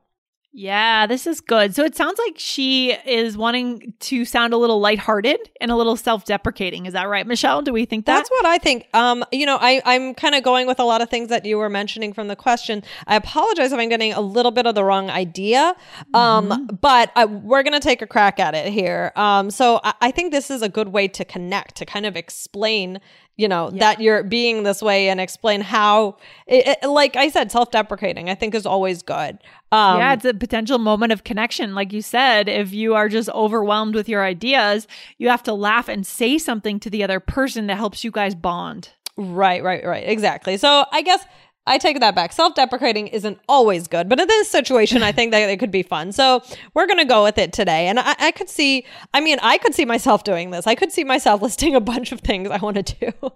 Yeah, 0.58 1.06
this 1.06 1.28
is 1.28 1.42
good. 1.42 1.76
So 1.76 1.84
it 1.84 1.98
sounds 1.98 2.18
like 2.18 2.36
she 2.38 2.94
is 3.06 3.36
wanting 3.36 3.94
to 4.00 4.24
sound 4.24 4.54
a 4.54 4.58
little 4.58 4.80
lighthearted 4.80 5.38
and 5.60 5.70
a 5.70 5.76
little 5.76 5.98
self-deprecating. 5.98 6.86
Is 6.86 6.94
that 6.94 7.10
right, 7.10 7.28
Michelle? 7.28 7.62
Do 7.62 7.74
we 7.74 7.84
think 7.84 8.06
that? 8.06 8.16
That's 8.16 8.32
what 8.32 8.46
I 8.46 8.58
think. 8.58 8.88
Um, 8.94 9.26
you 9.34 9.46
know, 9.46 9.58
I, 9.60 9.82
I'm 9.84 10.14
kind 10.14 10.34
of 10.34 10.44
going 10.44 10.66
with 10.66 10.80
a 10.80 10.86
lot 10.86 11.02
of 11.02 11.10
things 11.10 11.28
that 11.28 11.44
you 11.44 11.58
were 11.58 11.68
mentioning 11.68 12.14
from 12.14 12.30
the 12.30 12.38
question. 12.38 12.84
I 13.06 13.18
apologize 13.18 13.74
if 13.74 13.80
I'm 13.80 13.90
getting 13.90 14.14
a 14.14 14.22
little 14.22 14.52
bit 14.52 14.66
of 14.66 14.76
the 14.76 14.84
wrong 14.86 15.10
idea, 15.10 15.76
um, 16.14 16.70
but 16.80 17.12
I, 17.18 17.26
we're 17.26 17.64
going 17.64 17.74
to 17.74 17.86
take 17.86 18.02
a 18.02 18.08
crack 18.08 18.40
at 18.40 18.56
it 18.56 18.72
here. 18.72 19.12
Um, 19.18 19.52
so 19.52 19.82
I, 19.84 19.94
I 20.00 20.12
think 20.12 20.32
this 20.32 20.50
is 20.50 20.62
a 20.62 20.70
good 20.70 20.88
way 20.88 21.10
to 21.10 21.26
connect, 21.26 21.76
to 21.76 21.86
kind 21.86 22.06
of 22.06 22.16
explain, 22.16 23.02
you 23.38 23.48
know, 23.48 23.70
that 23.72 24.00
you're 24.00 24.24
being 24.24 24.64
this 24.64 24.82
way 24.82 25.10
and 25.10 25.20
explain 25.20 25.62
how, 25.62 26.18
it, 26.48 26.78
it- 26.82 26.88
like 26.88 27.16
I 27.16 27.30
said, 27.30 27.52
self 27.52 27.72
deprecating, 27.72 28.30
I 28.30 28.36
think 28.36 28.56
is 28.56 28.66
always 28.66 29.02
good. 29.04 29.38
Um, 29.72 29.98
yeah, 30.00 30.14
it's 30.14 30.24
a 30.26 30.34
potential 30.34 30.78
moment 30.80 31.12
of 31.12 31.24
connection. 31.26 31.76
Like 31.76 31.92
you 31.92 32.02
said, 32.02 32.48
if 32.48 32.72
you 32.72 32.96
are 32.96 33.10
just 33.10 33.28
overwhelmed 33.30 33.94
with 33.96 34.08
your 34.08 34.24
ideas, 34.24 34.88
you 35.18 35.28
have 35.30 35.44
to 35.44 35.54
laugh 35.54 35.90
and 35.90 36.08
say 36.08 36.38
something 36.38 36.80
to 36.80 36.90
the 36.90 37.04
other 37.04 37.20
person 37.20 37.68
that 37.68 37.76
helps 37.76 38.04
you 38.04 38.12
guys 38.12 38.36
bond. 38.36 38.90
Right, 39.18 39.64
right, 39.64 39.86
right. 39.86 40.08
Exactly. 40.08 40.58
So 40.58 40.86
I 40.92 41.02
guess 41.02 41.26
I 41.68 41.78
take 41.78 42.00
that 42.00 42.14
back. 42.14 42.32
Self 42.32 42.54
deprecating 42.56 43.08
isn't 43.08 43.40
always 43.50 43.88
good, 43.88 44.08
but 44.08 44.20
in 44.20 44.28
this 44.28 44.50
situation, 44.50 45.02
I 45.02 45.12
think 45.12 45.32
that 45.32 45.50
it 45.50 45.58
could 45.58 45.72
be 45.72 45.84
fun. 45.84 46.12
So 46.12 46.44
we're 46.74 46.86
going 46.86 47.00
to 47.00 47.06
go 47.06 47.24
with 47.24 47.38
it 47.38 47.54
today. 47.54 47.88
And 47.88 48.00
I, 48.00 48.16
I 48.20 48.32
could 48.32 48.50
see, 48.50 48.86
I 49.14 49.22
mean, 49.22 49.40
I 49.42 49.58
could 49.58 49.74
see 49.74 49.86
myself 49.86 50.24
doing 50.24 50.52
this. 50.52 50.68
I 50.68 50.76
could 50.76 50.92
see 50.92 51.04
myself 51.04 51.42
listing 51.42 51.76
a 51.76 51.82
bunch 51.82 52.12
of 52.12 52.22
things 52.22 52.50
I 52.50 52.58
want 52.58 52.86
to 52.86 53.12
do 53.12 53.12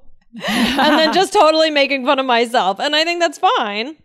and 0.48 1.00
then 1.00 1.14
just 1.14 1.34
totally 1.34 1.72
making 1.72 2.06
fun 2.06 2.20
of 2.20 2.26
myself. 2.26 2.80
And 2.80 2.96
I 2.96 3.04
think 3.04 3.20
that's 3.20 3.40
fine. 3.40 3.96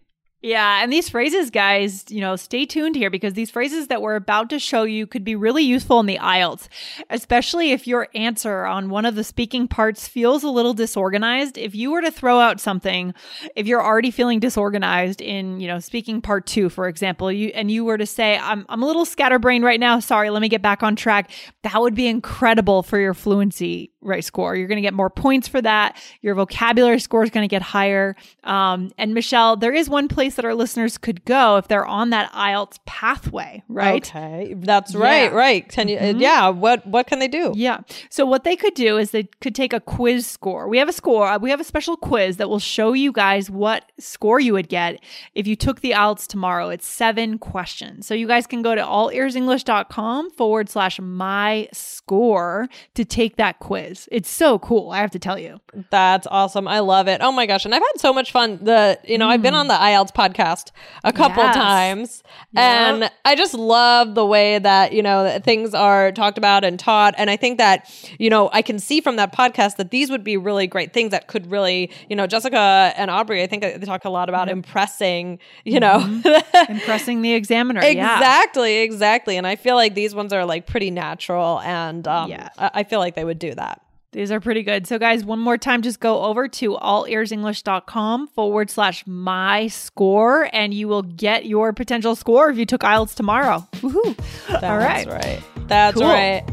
Yeah, 0.45 0.83
and 0.83 0.93
these 0.93 1.09
phrases, 1.09 1.49
guys, 1.49 2.05
you 2.11 2.21
know, 2.21 2.37
stay 2.37 2.67
tuned 2.67 2.97
here 2.97 3.09
because 3.09 3.33
these 3.33 3.51
phrases 3.51 3.87
that 3.87 4.03
we're 4.03 4.15
about 4.15 4.51
to 4.51 4.59
show 4.59 4.83
you 4.83 5.07
could 5.07 5.25
be 5.25 5.35
really 5.35 5.63
useful 5.63 6.01
in 6.01 6.05
the 6.05 6.19
IELTS, 6.19 6.69
especially 7.09 7.73
if 7.73 7.87
your 7.87 8.09
answer 8.15 8.67
on 8.67 8.91
one 8.91 9.07
of 9.07 9.15
the 9.15 9.25
speaking 9.25 9.67
parts 9.67 10.07
feels 10.07 10.45
a 10.45 10.51
little 10.51 10.75
disorganized. 10.75 11.57
If 11.57 11.75
you 11.75 11.91
were 11.91 12.03
to 12.03 12.11
throw 12.11 12.41
out 12.41 12.61
something, 12.61 13.15
if 13.57 13.67
you're 13.67 13.83
already 13.83 14.11
feeling 14.11 14.39
disorganized 14.39 15.23
in, 15.23 15.61
you 15.61 15.67
know, 15.67 15.79
speaking 15.79 16.21
part 16.21 16.45
two, 16.45 16.69
for 16.69 16.89
example, 16.89 17.33
you 17.33 17.49
and 17.55 17.71
you 17.71 17.83
were 17.83 17.97
to 17.97 18.05
say, 18.05 18.37
I'm, 18.37 18.67
I'm 18.69 18.83
a 18.83 18.87
little 18.87 19.07
scatterbrained 19.07 19.65
right 19.65 19.81
now. 19.81 19.99
Sorry, 19.99 20.29
let 20.29 20.43
me 20.43 20.51
get 20.51 20.61
back 20.61 20.83
on 20.83 20.95
track. 20.95 21.31
That 21.63 21.81
would 21.81 21.95
be 21.95 22.07
incredible 22.07 22.83
for 22.83 22.99
your 22.99 23.15
fluency 23.15 23.93
right 24.03 24.23
score. 24.23 24.55
You're 24.55 24.69
going 24.69 24.77
to 24.77 24.83
get 24.83 24.93
more 24.93 25.11
points 25.11 25.49
for 25.49 25.63
that. 25.63 25.97
Your 26.21 26.35
vocabulary 26.35 27.01
score 27.01 27.25
is 27.25 27.31
going 27.31 27.45
to 27.45 27.51
get 27.51 27.63
higher. 27.63 28.15
Um, 28.45 28.93
and 28.99 29.15
Michelle, 29.15 29.57
there 29.57 29.73
is 29.73 29.89
one 29.89 30.09
place 30.09 30.34
that 30.37 30.45
our 30.45 30.55
listeners 30.55 30.99
could 30.99 31.25
go 31.25 31.57
if 31.57 31.69
they're 31.69 31.85
on 31.87 32.11
that 32.11 32.33
IELTS 32.33 32.79
pathway, 32.87 33.63
right? 33.69 34.07
Okay. 34.09 34.55
That's 34.57 34.95
right, 34.95 35.23
Yeah. 35.23 35.27
Mm-hmm. 35.29 35.37
right. 35.37 35.69
Can 35.69 35.89
you, 35.89 35.99
uh, 35.99 36.13
yeah. 36.17 36.49
What, 36.49 36.87
what 36.87 37.07
can 37.07 37.19
they 37.19 37.29
do? 37.29 37.53
Yeah. 37.57 37.81
So 38.11 38.25
what 38.27 38.45
they 38.45 38.57
could 38.57 38.75
do 38.75 38.99
is 38.99 39.11
they 39.11 39.25
could 39.41 39.55
take 39.55 39.73
a 39.73 39.81
quiz 39.81 40.27
score. 40.27 40.69
We 40.69 40.79
have 40.79 40.89
a 40.89 40.93
score. 40.93 41.39
We 41.39 41.51
have 41.51 41.61
a 41.61 41.65
special 41.65 41.97
quiz 41.97 42.37
that 42.39 42.49
will 42.49 42.59
show 42.59 42.93
you 42.93 43.13
guys 43.13 43.51
what 43.51 43.91
score 43.99 44.41
you 44.41 44.53
would 44.53 44.69
get 44.69 45.01
if 45.35 45.47
you 45.47 45.57
took 45.57 45.81
the 45.81 45.91
IELTS 45.93 46.27
tomorrow. 46.27 46.69
It's 46.69 46.87
seven 46.87 47.39
questions. 47.39 48.07
So 48.07 48.15
you 48.15 48.27
guys 48.27 48.47
can 48.47 48.63
go 48.63 48.75
to 48.75 48.83
allearsenglish.com 48.83 50.31
forward 50.31 50.69
slash 50.69 51.01
my 51.01 51.69
score 51.73 52.69
to 52.95 53.05
take 53.05 53.37
that 53.37 53.59
quiz. 53.59 54.09
It's 54.13 54.29
so 54.31 54.59
cool. 54.59 54.91
I 54.91 54.99
have 54.99 55.11
to 55.13 55.19
tell 55.19 55.39
you. 55.39 55.61
That's 55.91 56.27
awesome. 56.31 56.67
I 56.69 56.81
love 56.81 57.09
it. 57.09 57.21
Oh 57.23 57.33
my 57.33 57.47
gosh. 57.47 57.65
And 57.65 57.75
I've 57.75 57.83
had 57.83 58.01
so 58.01 58.13
much 58.13 58.33
fun. 58.33 58.59
The, 58.63 58.99
you 59.05 59.19
know, 59.19 59.29
I've 59.29 59.43
been 59.43 59.55
on 59.55 59.69
the 59.69 59.75
IELTS 59.75 60.13
podcast 60.13 60.24
a 60.33 61.13
couple. 61.13 61.43
Yes. 61.43 61.55
times 61.55 62.23
Yep. 62.53 62.63
and 62.63 63.11
I 63.25 63.35
just 63.35 63.55
love 63.55 64.15
the 64.15 64.25
way 64.25 64.59
that, 64.59 64.93
you 64.93 65.03
know, 65.03 65.25
that 65.25 65.45
things 65.45 65.75
are 65.75 66.13
talked 66.13 66.39
about 66.39 66.65
and 66.65 66.79
taught. 66.79 67.15
And 67.19 67.29
I 67.29 67.37
think 67.37 67.59
that, 67.59 67.91
you 68.19 68.31
know, 68.31 68.49
I 68.53 68.63
can 68.63 68.79
see 68.79 69.01
from 69.01 69.17
that 69.17 69.33
podcast 69.35 69.77
that 69.77 69.91
these 69.91 70.11
would 70.11 70.23
be 70.25 70.37
really 70.37 70.67
great 70.67 70.93
things 70.93 71.11
that 71.11 71.27
could 71.27 71.51
really, 71.51 71.91
you 72.09 72.17
know, 72.17 72.27
Jessica 72.27 72.93
and 72.97 73.11
Aubrey, 73.11 73.43
I 73.43 73.47
think 73.47 73.63
they 73.63 73.79
talk 73.79 74.05
a 74.05 74.11
lot 74.11 74.29
about 74.29 74.49
impressing, 74.49 75.39
you 75.65 75.81
know, 75.81 75.99
Impressing 76.69 77.23
the 77.23 77.33
examiner. 77.35 77.83
Yeah. 77.83 78.17
exactly, 78.17 78.79
exactly. 78.79 79.37
And 79.37 79.47
I 79.47 79.57
feel 79.57 79.75
like 79.75 79.95
these 79.95 80.15
ones 80.15 80.33
are 80.33 80.45
like 80.45 80.67
pretty 80.67 80.91
natural 80.91 81.61
and 81.61 82.07
um, 82.09 82.31
Yeah. 82.31 82.49
I, 82.59 82.71
I 82.75 82.83
feel 82.85 82.99
like 83.01 83.15
they 83.15 83.25
would 83.25 83.39
do 83.39 83.55
that. 83.55 83.81
These 84.15 84.31
are 84.31 84.39
pretty 84.39 84.63
good. 84.63 84.87
So, 84.87 84.97
guys, 84.99 85.25
one 85.25 85.41
more 85.41 85.59
time, 85.59 85.83
just 85.83 85.99
go 85.99 86.23
over 86.23 86.47
to 86.47 86.77
allearsenglish.com 86.81 88.29
forward 88.29 88.71
slash 88.71 89.05
my 89.09 89.67
score, 89.67 90.49
and 90.53 90.73
you 90.73 90.87
will 90.87 91.03
get 91.03 91.47
your 91.47 91.73
potential 91.73 92.15
score 92.15 92.49
if 92.49 92.57
you 92.57 92.65
took 92.65 92.83
IELTS 92.83 93.15
tomorrow. 93.17 93.67
Woohoo. 93.75 94.63
All 94.63 94.79
right. 94.79 95.07
Right. 95.09 95.43
That's 95.67 95.95
Cool. 95.99 96.05
right. 96.07 96.45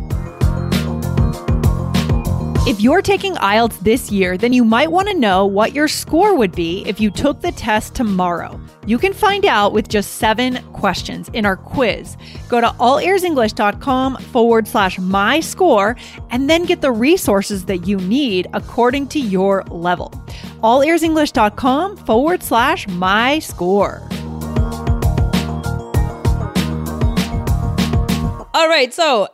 If 2.68 2.82
you're 2.82 3.01
taking 3.03 3.36
IELTS 3.36 3.80
this 3.82 4.12
year, 4.12 4.38
then 4.38 4.53
you 4.53 4.63
might 4.63 4.91
want 4.91 5.08
to 5.10 5.13
know 5.13 5.46
what 5.46 5.74
your 5.74 5.88
score 5.88 6.36
would 6.36 6.51
be 6.53 6.84
if 6.88 7.00
you 7.00 7.12
took 7.12 7.41
the 7.41 7.51
test 7.51 7.94
tomorrow. 7.94 8.60
You 8.88 8.98
can 8.98 9.14
find 9.14 9.46
out 9.46 9.74
with 9.74 9.90
just 9.90 10.16
seven 10.16 10.62
questions 10.74 11.30
in 11.34 11.46
our 11.46 11.56
quiz. 11.56 12.18
Go 12.50 12.60
to 12.60 12.68
allearsenglish.com 12.68 14.18
forward 14.18 14.68
slash 14.68 14.98
my 14.98 15.40
score 15.40 15.96
and 16.32 16.50
then 16.50 16.66
get 16.66 16.82
the 16.82 16.92
resources 16.92 17.66
that 17.66 17.86
you 17.86 17.98
need 17.98 18.48
according 18.54 19.08
to 19.10 19.20
your 19.20 19.64
level. 19.66 20.10
Allearsenglish.com 20.64 21.98
forward 21.98 22.42
slash 22.42 22.88
my 22.88 23.38
score. 23.40 24.02
All 28.54 28.68
right, 28.68 28.92
so 28.94 29.28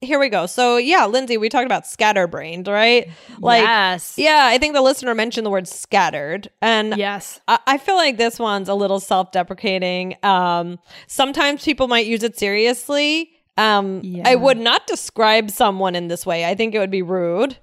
here 0.00 0.18
we 0.18 0.28
go. 0.28 0.46
So 0.46 0.76
yeah, 0.76 1.06
Lindsay, 1.06 1.36
we 1.36 1.48
talked 1.48 1.66
about 1.66 1.86
scatterbrained, 1.86 2.68
right? 2.68 3.08
Like 3.38 3.62
yes. 3.62 4.14
Yeah, 4.16 4.48
I 4.50 4.58
think 4.58 4.74
the 4.74 4.82
listener 4.82 5.14
mentioned 5.14 5.44
the 5.46 5.50
word 5.50 5.68
scattered. 5.68 6.48
And 6.62 6.96
Yes. 6.96 7.40
I, 7.46 7.58
I 7.66 7.78
feel 7.78 7.96
like 7.96 8.16
this 8.16 8.38
one's 8.38 8.68
a 8.68 8.74
little 8.74 9.00
self-deprecating. 9.00 10.16
Um, 10.22 10.78
sometimes 11.06 11.64
people 11.64 11.86
might 11.88 12.06
use 12.06 12.22
it 12.22 12.38
seriously. 12.38 13.30
Um, 13.58 14.00
Yeah. 14.02 14.22
I 14.26 14.36
would 14.36 14.58
not 14.58 14.86
describe 14.86 15.50
someone 15.50 15.94
in 15.94 16.08
this 16.08 16.24
way. 16.24 16.46
I 16.46 16.54
think 16.54 16.74
it 16.74 16.78
would 16.78 16.90
be 16.90 17.02
rude. 17.02 17.58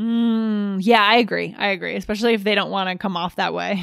Mm, 0.00 0.78
yeah, 0.80 1.02
I 1.02 1.16
agree. 1.16 1.54
I 1.58 1.68
agree, 1.68 1.94
especially 1.94 2.32
if 2.32 2.42
they 2.42 2.54
don't 2.54 2.70
want 2.70 2.88
to 2.88 2.96
come 2.96 3.18
off 3.18 3.36
that 3.36 3.52
way. 3.52 3.82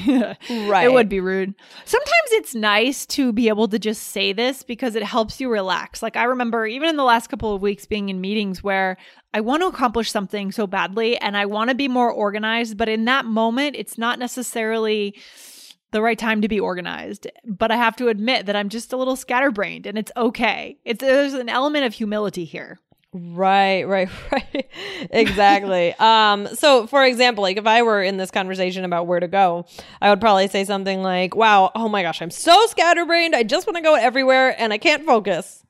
Right. 0.50 0.84
It 0.88 0.92
would 0.92 1.10
be 1.10 1.20
rude. 1.20 1.54
Sometimes 1.86 2.32
it's 2.32 2.56
nice 2.56 3.06
to 3.08 3.32
be 3.32 3.50
able 3.50 3.68
to 3.68 3.78
just 3.78 4.04
say 4.04 4.34
this 4.34 4.64
because 4.64 4.96
it 4.96 5.04
helps 5.04 5.40
you 5.40 5.52
relax. 5.52 6.02
Like 6.02 6.16
I 6.16 6.24
remember 6.24 6.66
even 6.66 6.90
in 6.90 6.96
the 6.96 7.04
last 7.04 7.28
couple 7.28 7.54
of 7.54 7.62
weeks 7.62 7.86
being 7.86 8.10
in 8.10 8.22
meetings 8.22 8.64
where 8.64 8.98
I 9.34 9.42
want 9.42 9.62
to 9.62 9.68
accomplish 9.68 10.10
something 10.10 10.52
so 10.52 10.66
badly 10.66 11.18
and 11.18 11.38
I 11.38 11.46
want 11.46 11.70
to 11.70 11.76
be 11.76 11.88
more 11.88 12.12
organized, 12.12 12.78
but 12.78 12.90
in 12.90 13.06
that 13.06 13.26
moment 13.26 13.76
it's 13.76 13.98
not 13.98 14.18
necessarily 14.18 15.14
the 15.92 16.02
right 16.02 16.18
time 16.18 16.42
to 16.42 16.48
be 16.48 16.60
organized. 16.60 17.28
But 17.46 17.70
I 17.70 17.76
have 17.76 17.96
to 17.98 18.08
admit 18.08 18.48
that 18.48 18.56
I'm 18.56 18.70
just 18.70 18.94
a 18.94 18.98
little 18.98 19.18
scatterbrained 19.18 19.86
and 19.86 19.98
it's 19.98 20.12
okay. 20.18 20.80
It's 20.84 21.02
there's 21.02 21.34
an 21.34 21.50
element 21.50 21.86
of 21.86 21.94
humility 21.94 22.46
here. 22.46 22.80
Right, 23.18 23.84
right, 23.88 24.10
right. 24.32 24.70
exactly. 25.10 25.94
um, 25.96 26.48
so 26.54 26.88
for 26.88 27.04
example, 27.04 27.42
like 27.42 27.58
if 27.58 27.66
I 27.66 27.82
were 27.82 28.04
in 28.04 28.18
this 28.18 28.32
conversation 28.32 28.86
about 28.86 29.08
where 29.08 29.20
to 29.20 29.28
go, 29.28 29.66
I 30.02 30.10
would 30.10 30.22
probably 30.22 30.48
say 30.48 30.66
something 30.66 31.02
like, 31.02 31.36
Wow, 31.36 31.72
oh 31.74 31.90
my 31.90 32.04
gosh, 32.04 32.22
I'm 32.22 32.32
so 32.32 32.66
scatterbrained. 32.68 33.36
I 33.36 33.44
just 33.44 33.66
want 33.66 33.78
to 33.78 33.82
go 33.82 33.96
everywhere 33.96 34.60
and 34.60 34.72
I 34.72 34.78
can't 34.78 35.06
focus. 35.06 35.64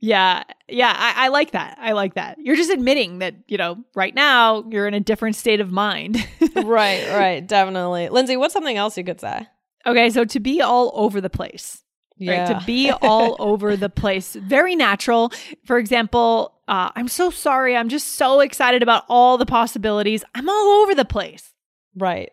Yeah, 0.00 0.42
yeah, 0.68 0.94
I, 0.94 1.26
I 1.26 1.28
like 1.28 1.52
that. 1.52 1.78
I 1.80 1.92
like 1.92 2.14
that. 2.14 2.36
You're 2.38 2.56
just 2.56 2.70
admitting 2.70 3.20
that, 3.20 3.36
you 3.48 3.56
know, 3.56 3.82
right 3.94 4.14
now 4.14 4.64
you're 4.68 4.86
in 4.86 4.92
a 4.92 5.00
different 5.00 5.34
state 5.34 5.60
of 5.60 5.72
mind. 5.72 6.16
right, 6.56 7.08
right, 7.08 7.46
definitely. 7.46 8.10
Lindsay, 8.10 8.36
what's 8.36 8.52
something 8.52 8.76
else 8.76 8.98
you 8.98 9.04
could 9.04 9.20
say? 9.20 9.46
okay, 9.86 10.10
so 10.10 10.24
to 10.24 10.40
be 10.40 10.60
all 10.60 10.92
over 10.94 11.20
the 11.20 11.30
place. 11.30 11.83
Right, 12.20 12.46
to 12.46 12.62
be 12.64 12.90
all 12.90 13.36
over 13.38 13.76
the 13.76 13.88
place. 13.88 14.34
Very 14.34 14.76
natural. 14.76 15.32
For 15.64 15.78
example, 15.78 16.54
uh, 16.68 16.90
I'm 16.94 17.08
so 17.08 17.30
sorry. 17.30 17.76
I'm 17.76 17.88
just 17.88 18.14
so 18.16 18.40
excited 18.40 18.82
about 18.82 19.04
all 19.08 19.36
the 19.36 19.46
possibilities. 19.46 20.24
I'm 20.34 20.48
all 20.48 20.82
over 20.82 20.94
the 20.94 21.04
place. 21.04 21.52
right. 21.96 22.30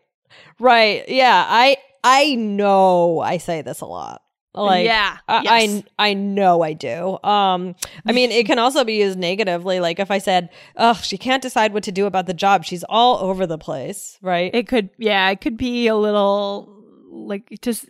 Right. 0.59 1.07
Yeah. 1.09 1.45
I 1.47 1.77
I 2.03 2.35
know 2.35 3.19
I 3.19 3.37
say 3.37 3.61
this 3.63 3.81
a 3.81 3.85
lot. 3.85 4.21
Like 4.53 4.85
yeah, 4.85 5.17
I, 5.29 5.41
yes. 5.43 5.83
I 5.97 6.09
I 6.09 6.13
know 6.13 6.61
I 6.61 6.73
do. 6.73 7.17
Um, 7.23 7.75
I 8.05 8.11
mean, 8.11 8.31
it 8.31 8.45
can 8.47 8.59
also 8.59 8.83
be 8.83 8.95
used 8.95 9.17
negatively. 9.17 9.79
Like 9.79 9.97
if 9.99 10.11
I 10.11 10.17
said, 10.17 10.49
"Oh, 10.75 10.93
she 10.93 11.17
can't 11.17 11.41
decide 11.41 11.73
what 11.73 11.83
to 11.83 11.91
do 11.91 12.05
about 12.05 12.25
the 12.27 12.33
job. 12.33 12.65
She's 12.65 12.83
all 12.89 13.17
over 13.19 13.47
the 13.47 13.57
place." 13.57 14.17
Right? 14.21 14.53
It 14.53 14.67
could, 14.67 14.89
yeah, 14.97 15.29
it 15.29 15.39
could 15.39 15.55
be 15.55 15.87
a 15.87 15.95
little 15.95 16.80
like 17.11 17.59
just 17.61 17.85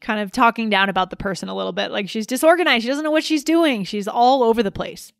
kind 0.00 0.20
of 0.20 0.30
talking 0.30 0.70
down 0.70 0.88
about 0.88 1.10
the 1.10 1.16
person 1.16 1.48
a 1.48 1.54
little 1.54 1.72
bit. 1.72 1.90
Like 1.90 2.08
she's 2.08 2.26
disorganized. 2.26 2.82
She 2.82 2.88
doesn't 2.88 3.04
know 3.04 3.10
what 3.10 3.24
she's 3.24 3.44
doing. 3.44 3.84
She's 3.84 4.06
all 4.06 4.42
over 4.42 4.62
the 4.62 4.70
place. 4.70 5.12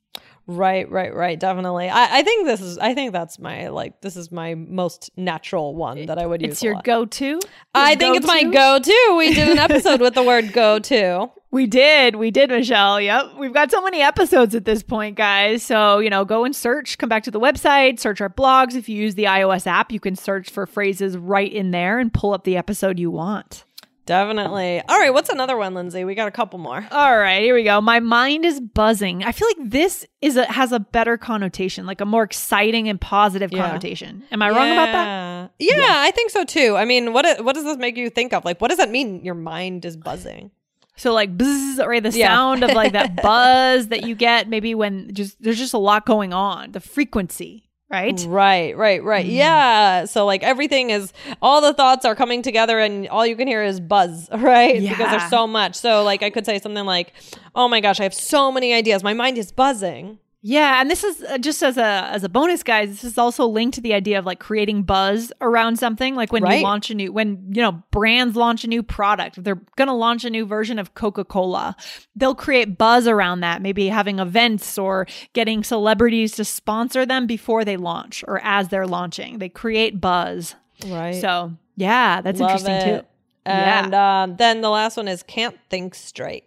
right. 0.46 0.88
Right. 0.90 1.14
Right. 1.14 1.38
Definitely. 1.38 1.88
I, 1.88 2.18
I 2.18 2.22
think 2.22 2.46
this 2.46 2.60
is. 2.60 2.78
I 2.78 2.94
think 2.94 3.12
that's 3.12 3.38
my 3.38 3.68
like. 3.68 4.00
This 4.00 4.16
is 4.16 4.30
my 4.30 4.54
most 4.54 5.10
natural 5.16 5.74
one 5.74 6.06
that 6.06 6.18
I 6.18 6.26
would 6.26 6.42
use. 6.42 6.52
It's 6.52 6.62
your 6.62 6.80
go-to. 6.82 7.40
I 7.74 7.96
think 7.96 8.16
it's 8.16 8.26
my 8.26 8.44
go-to? 8.44 8.90
go-to. 8.90 9.14
We 9.16 9.34
did 9.34 9.48
an 9.48 9.58
episode 9.58 10.00
with 10.00 10.14
the 10.14 10.22
word 10.22 10.52
"go-to." 10.52 11.30
We 11.50 11.66
did. 11.66 12.16
We 12.16 12.30
did, 12.30 12.50
Michelle. 12.50 13.00
Yep. 13.00 13.36
We've 13.38 13.52
got 13.54 13.70
so 13.70 13.80
many 13.80 14.02
episodes 14.02 14.54
at 14.54 14.64
this 14.64 14.82
point, 14.82 15.16
guys. 15.16 15.62
So, 15.62 16.00
you 16.00 16.10
know, 16.10 16.24
go 16.24 16.44
and 16.44 16.54
search, 16.54 16.98
come 16.98 17.08
back 17.08 17.22
to 17.24 17.30
the 17.30 17.40
website, 17.40 17.98
search 18.00 18.20
our 18.20 18.28
blogs. 18.28 18.74
If 18.74 18.88
you 18.88 18.96
use 18.96 19.14
the 19.14 19.24
iOS 19.24 19.66
app, 19.66 19.90
you 19.92 20.00
can 20.00 20.16
search 20.16 20.50
for 20.50 20.66
phrases 20.66 21.16
right 21.16 21.50
in 21.50 21.70
there 21.70 21.98
and 21.98 22.12
pull 22.12 22.34
up 22.34 22.44
the 22.44 22.56
episode 22.56 22.98
you 22.98 23.10
want. 23.10 23.64
Definitely. 24.06 24.82
All 24.88 24.98
right. 24.98 25.12
What's 25.12 25.30
another 25.30 25.56
one, 25.56 25.74
Lindsay? 25.74 26.04
We 26.04 26.14
got 26.14 26.28
a 26.28 26.32
couple 26.32 26.60
more. 26.60 26.86
All 26.92 27.18
right, 27.18 27.42
here 27.42 27.56
we 27.56 27.64
go. 27.64 27.80
My 27.80 27.98
mind 27.98 28.44
is 28.44 28.60
buzzing. 28.60 29.24
I 29.24 29.32
feel 29.32 29.48
like 29.58 29.70
this 29.70 30.06
is 30.22 30.36
a 30.36 30.44
has 30.44 30.70
a 30.70 30.78
better 30.78 31.16
connotation, 31.16 31.86
like 31.86 32.00
a 32.00 32.04
more 32.06 32.22
exciting 32.22 32.88
and 32.88 33.00
positive 33.00 33.50
Yeah. 33.52 33.66
connotation. 33.66 34.22
Am 34.30 34.42
I 34.42 34.50
wrong 34.50 34.70
about 34.70 34.92
that? 34.92 35.50
Yeah. 35.58 35.76
Yeah, 35.78 35.94
I 35.96 36.12
think 36.12 36.30
so 36.30 36.44
too. 36.44 36.76
I 36.76 36.84
mean, 36.84 37.12
what 37.14 37.44
what 37.44 37.54
does 37.56 37.64
this 37.64 37.78
make 37.78 37.96
you 37.96 38.08
think 38.08 38.32
of? 38.32 38.44
Like, 38.44 38.60
what 38.60 38.68
does 38.68 38.78
that 38.78 38.90
mean? 38.90 39.24
Your 39.24 39.34
mind 39.34 39.84
is 39.84 39.96
buzzing. 39.96 40.52
So 40.96 41.12
like 41.12 41.36
buzz, 41.36 41.78
or 41.80 42.00
the 42.00 42.10
Yeah. 42.10 42.28
sound 42.28 42.64
of 42.64 42.72
like 42.72 42.92
that 42.92 43.16
buzz 43.22 43.88
that 43.88 44.04
you 44.04 44.14
get 44.14 44.48
maybe 44.48 44.74
when 44.74 45.12
just 45.14 45.40
there's 45.42 45.58
just 45.58 45.74
a 45.74 45.78
lot 45.78 46.06
going 46.06 46.32
on, 46.32 46.72
the 46.72 46.80
frequency, 46.80 47.68
right? 47.90 48.18
Right, 48.26 48.76
right, 48.76 49.02
right. 49.04 49.26
Mm. 49.26 49.30
Yeah. 49.32 50.04
So 50.06 50.24
like 50.24 50.42
everything 50.42 50.90
is 50.90 51.12
all 51.42 51.60
the 51.60 51.74
thoughts 51.74 52.04
are 52.04 52.14
coming 52.14 52.40
together 52.42 52.78
and 52.78 53.06
all 53.08 53.26
you 53.26 53.36
can 53.36 53.46
hear 53.46 53.62
is 53.62 53.78
buzz, 53.78 54.28
right? 54.32 54.80
Because 54.80 55.10
there's 55.10 55.28
so 55.30 55.46
much. 55.46 55.74
So 55.76 56.02
like 56.02 56.22
I 56.22 56.30
could 56.30 56.46
say 56.46 56.58
something 56.58 56.84
like, 56.86 57.12
"Oh 57.54 57.68
my 57.68 57.80
gosh, 57.80 58.00
I 58.00 58.04
have 58.04 58.14
so 58.14 58.50
many 58.50 58.72
ideas. 58.72 59.02
My 59.02 59.14
mind 59.14 59.36
is 59.38 59.52
buzzing." 59.52 60.18
Yeah, 60.48 60.80
and 60.80 60.88
this 60.88 61.02
is 61.02 61.24
uh, 61.24 61.38
just 61.38 61.60
as 61.64 61.76
a 61.76 61.82
as 62.12 62.22
a 62.22 62.28
bonus, 62.28 62.62
guys. 62.62 62.88
This 62.90 63.02
is 63.02 63.18
also 63.18 63.46
linked 63.46 63.74
to 63.74 63.80
the 63.80 63.92
idea 63.94 64.16
of 64.16 64.24
like 64.24 64.38
creating 64.38 64.84
buzz 64.84 65.32
around 65.40 65.76
something. 65.80 66.14
Like 66.14 66.32
when 66.32 66.44
Right. 66.44 66.58
you 66.58 66.62
launch 66.62 66.88
a 66.88 66.94
new, 66.94 67.10
when 67.12 67.48
you 67.52 67.60
know 67.60 67.82
brands 67.90 68.36
launch 68.36 68.62
a 68.62 68.68
new 68.68 68.84
product, 68.84 69.38
if 69.38 69.42
they're 69.42 69.60
gonna 69.76 69.96
launch 69.96 70.24
a 70.24 70.30
new 70.30 70.46
version 70.46 70.78
of 70.78 70.94
Coca 70.94 71.24
Cola, 71.24 71.74
they'll 72.14 72.36
create 72.36 72.78
buzz 72.78 73.08
around 73.08 73.40
that. 73.40 73.60
Maybe 73.60 73.88
having 73.88 74.20
events 74.20 74.78
or 74.78 75.08
getting 75.32 75.64
celebrities 75.64 76.36
to 76.36 76.44
sponsor 76.44 77.04
them 77.04 77.26
before 77.26 77.64
they 77.64 77.76
launch 77.76 78.22
or 78.28 78.40
as 78.44 78.68
they're 78.68 78.86
launching. 78.86 79.38
They 79.38 79.48
create 79.48 80.00
buzz. 80.00 80.54
Right. 80.86 81.20
So 81.20 81.54
yeah, 81.76 82.20
that's 82.20 82.38
Love 82.38 82.50
interesting 82.52 82.74
it. 82.74 83.00
too. 83.00 83.06
And 83.46 83.94
um, 83.96 84.36
then 84.36 84.60
the 84.60 84.70
last 84.70 84.96
one 84.96 85.08
is 85.08 85.24
can't 85.24 85.56
think 85.70 85.96
straight. 85.96 86.44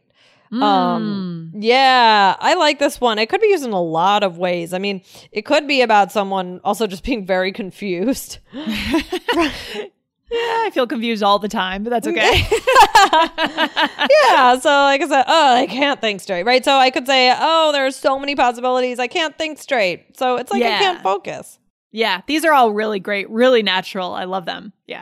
Mm. 0.51 0.63
Um, 0.63 1.51
yeah, 1.55 2.35
I 2.39 2.55
like 2.55 2.79
this 2.79 2.99
one. 2.99 3.19
It 3.19 3.29
could 3.29 3.41
be 3.41 3.47
used 3.47 3.63
in 3.65 3.71
a 3.71 3.81
lot 3.81 4.23
of 4.23 4.37
ways. 4.37 4.73
I 4.73 4.79
mean, 4.79 5.01
it 5.31 5.43
could 5.43 5.67
be 5.67 5.81
about 5.81 6.11
someone 6.11 6.59
also 6.63 6.87
just 6.87 7.03
being 7.03 7.25
very 7.25 7.51
confused. 7.51 8.39
Yeah, 10.31 10.37
I 10.37 10.69
feel 10.71 10.85
confused 10.85 11.23
all 11.23 11.39
the 11.39 11.47
time, 11.47 11.83
but 11.83 11.89
that's 11.89 12.07
okay. 12.11 12.19
yeah, 14.27 14.59
so 14.59 14.69
like 14.69 15.01
I 15.01 15.07
said, 15.07 15.23
oh, 15.27 15.55
I 15.55 15.65
can't 15.67 15.99
think 15.99 16.21
straight, 16.21 16.43
right? 16.43 16.63
So 16.63 16.73
I 16.77 16.91
could 16.91 17.07
say, 17.07 17.33
oh, 17.35 17.71
there's 17.71 17.95
so 17.95 18.19
many 18.19 18.35
possibilities. 18.35 18.99
I 18.99 19.07
can't 19.07 19.35
think 19.37 19.57
straight. 19.57 20.17
So 20.17 20.35
it's 20.35 20.51
like 20.51 20.61
I 20.61 20.77
can't 20.77 21.01
focus. 21.01 21.57
yeah, 21.91 22.21
these 22.27 22.45
are 22.45 22.53
all 22.53 22.71
really 22.71 22.99
great, 22.99 23.27
really 23.31 23.63
natural. 23.63 24.13
I 24.13 24.25
love 24.25 24.45
them. 24.45 24.71
Yeah. 24.85 25.01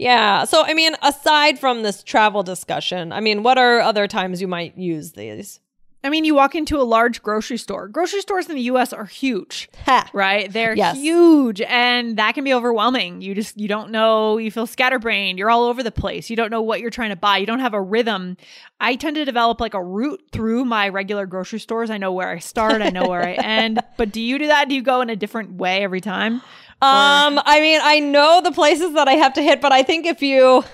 Yeah. 0.00 0.44
So 0.44 0.64
I 0.64 0.74
mean, 0.74 0.94
aside 1.02 1.58
from 1.58 1.82
this 1.82 2.02
travel 2.02 2.42
discussion, 2.42 3.12
I 3.12 3.20
mean, 3.20 3.42
what 3.42 3.58
are 3.58 3.80
other 3.80 4.06
times 4.08 4.40
you 4.40 4.48
might 4.48 4.76
use 4.78 5.12
these? 5.12 5.60
I 6.02 6.08
mean, 6.08 6.24
you 6.24 6.34
walk 6.34 6.54
into 6.54 6.80
a 6.80 6.82
large 6.82 7.22
grocery 7.22 7.58
store. 7.58 7.86
Grocery 7.86 8.22
stores 8.22 8.48
in 8.48 8.54
the 8.54 8.62
US 8.72 8.94
are 8.94 9.04
huge, 9.04 9.68
Ha. 9.84 10.08
right? 10.14 10.50
They're 10.50 10.74
Yes. 10.74 10.96
huge 10.96 11.60
and 11.60 12.16
that 12.16 12.34
can 12.34 12.42
be 12.44 12.54
overwhelming. 12.54 13.20
You 13.20 13.34
just 13.34 13.58
you 13.60 13.68
don't 13.68 13.90
know, 13.90 14.38
you 14.38 14.50
feel 14.50 14.66
scatterbrained, 14.66 15.38
you're 15.38 15.50
all 15.50 15.64
over 15.64 15.82
the 15.82 15.92
place. 15.92 16.30
You 16.30 16.36
don't 16.36 16.50
know 16.50 16.62
what 16.62 16.80
you're 16.80 16.88
trying 16.88 17.10
to 17.10 17.16
buy. 17.16 17.36
You 17.36 17.44
don't 17.44 17.60
have 17.60 17.74
a 17.74 17.82
rhythm. 17.82 18.38
I 18.80 18.96
tend 18.96 19.16
to 19.16 19.26
develop 19.26 19.60
like 19.60 19.74
a 19.74 19.84
route 19.84 20.22
through 20.32 20.64
my 20.64 20.88
regular 20.88 21.26
grocery 21.26 21.60
stores. 21.60 21.90
I 21.90 21.98
know 21.98 22.12
where 22.12 22.30
I 22.30 22.38
start, 22.38 22.80
I 22.80 22.88
know 22.88 23.06
where 23.06 23.22
I 23.22 23.32
end. 23.32 23.78
But 23.98 24.10
do 24.12 24.22
you 24.22 24.38
do 24.38 24.46
that? 24.46 24.70
Do 24.70 24.74
you 24.74 24.80
go 24.82 25.02
in 25.02 25.10
a 25.10 25.16
different 25.16 25.52
way 25.56 25.82
every 25.84 26.00
time? 26.00 26.40
Um, 26.82 27.40
I 27.44 27.60
mean, 27.60 27.80
I 27.82 28.00
know 28.00 28.40
the 28.42 28.52
places 28.52 28.94
that 28.94 29.06
I 29.06 29.12
have 29.12 29.34
to 29.34 29.42
hit, 29.42 29.60
but 29.60 29.70
I 29.72 29.82
think 29.82 30.06
if 30.06 30.22
you 30.22 30.64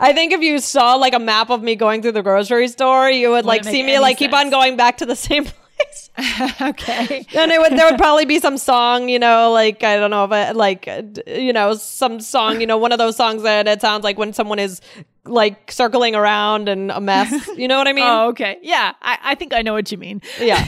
I 0.00 0.12
think 0.12 0.32
if 0.32 0.40
you 0.40 0.58
saw 0.58 0.94
like 0.94 1.14
a 1.14 1.18
map 1.18 1.50
of 1.50 1.62
me 1.62 1.74
going 1.74 2.02
through 2.02 2.12
the 2.12 2.22
grocery 2.22 2.68
store, 2.68 3.10
you 3.10 3.30
would 3.30 3.44
like 3.44 3.64
see 3.64 3.82
me 3.82 3.98
like 3.98 4.16
keep 4.16 4.32
on 4.32 4.50
going 4.50 4.76
back 4.76 4.98
to 4.98 5.06
the 5.06 5.16
same 5.28 5.44
place. 5.44 6.10
okay. 6.60 7.24
and 7.36 7.52
it 7.52 7.60
would 7.60 7.72
there 7.78 7.88
would 7.90 7.98
probably 7.98 8.24
be 8.24 8.38
some 8.38 8.58
song, 8.58 9.08
you 9.08 9.18
know, 9.18 9.52
like 9.52 9.84
I 9.84 9.96
don't 9.96 10.10
know 10.10 10.24
if 10.24 10.56
like 10.56 10.88
you 11.26 11.52
know, 11.52 11.74
some 11.74 12.20
song, 12.20 12.60
you 12.60 12.66
know, 12.66 12.78
one 12.78 12.92
of 12.92 12.98
those 12.98 13.16
songs 13.16 13.42
that 13.42 13.68
it 13.68 13.80
sounds 13.80 14.04
like 14.04 14.18
when 14.18 14.32
someone 14.32 14.58
is 14.58 14.80
like 15.24 15.70
circling 15.70 16.14
around 16.14 16.68
and 16.68 16.90
a 16.90 17.00
mess. 17.00 17.48
You 17.56 17.68
know 17.68 17.78
what 17.78 17.88
I 17.88 17.92
mean? 17.92 18.04
Oh, 18.08 18.28
okay. 18.28 18.58
Yeah, 18.62 18.94
I, 19.02 19.18
I 19.22 19.34
think 19.34 19.52
I 19.52 19.62
know 19.62 19.74
what 19.74 19.92
you 19.92 19.98
mean. 19.98 20.22
Yeah. 20.40 20.66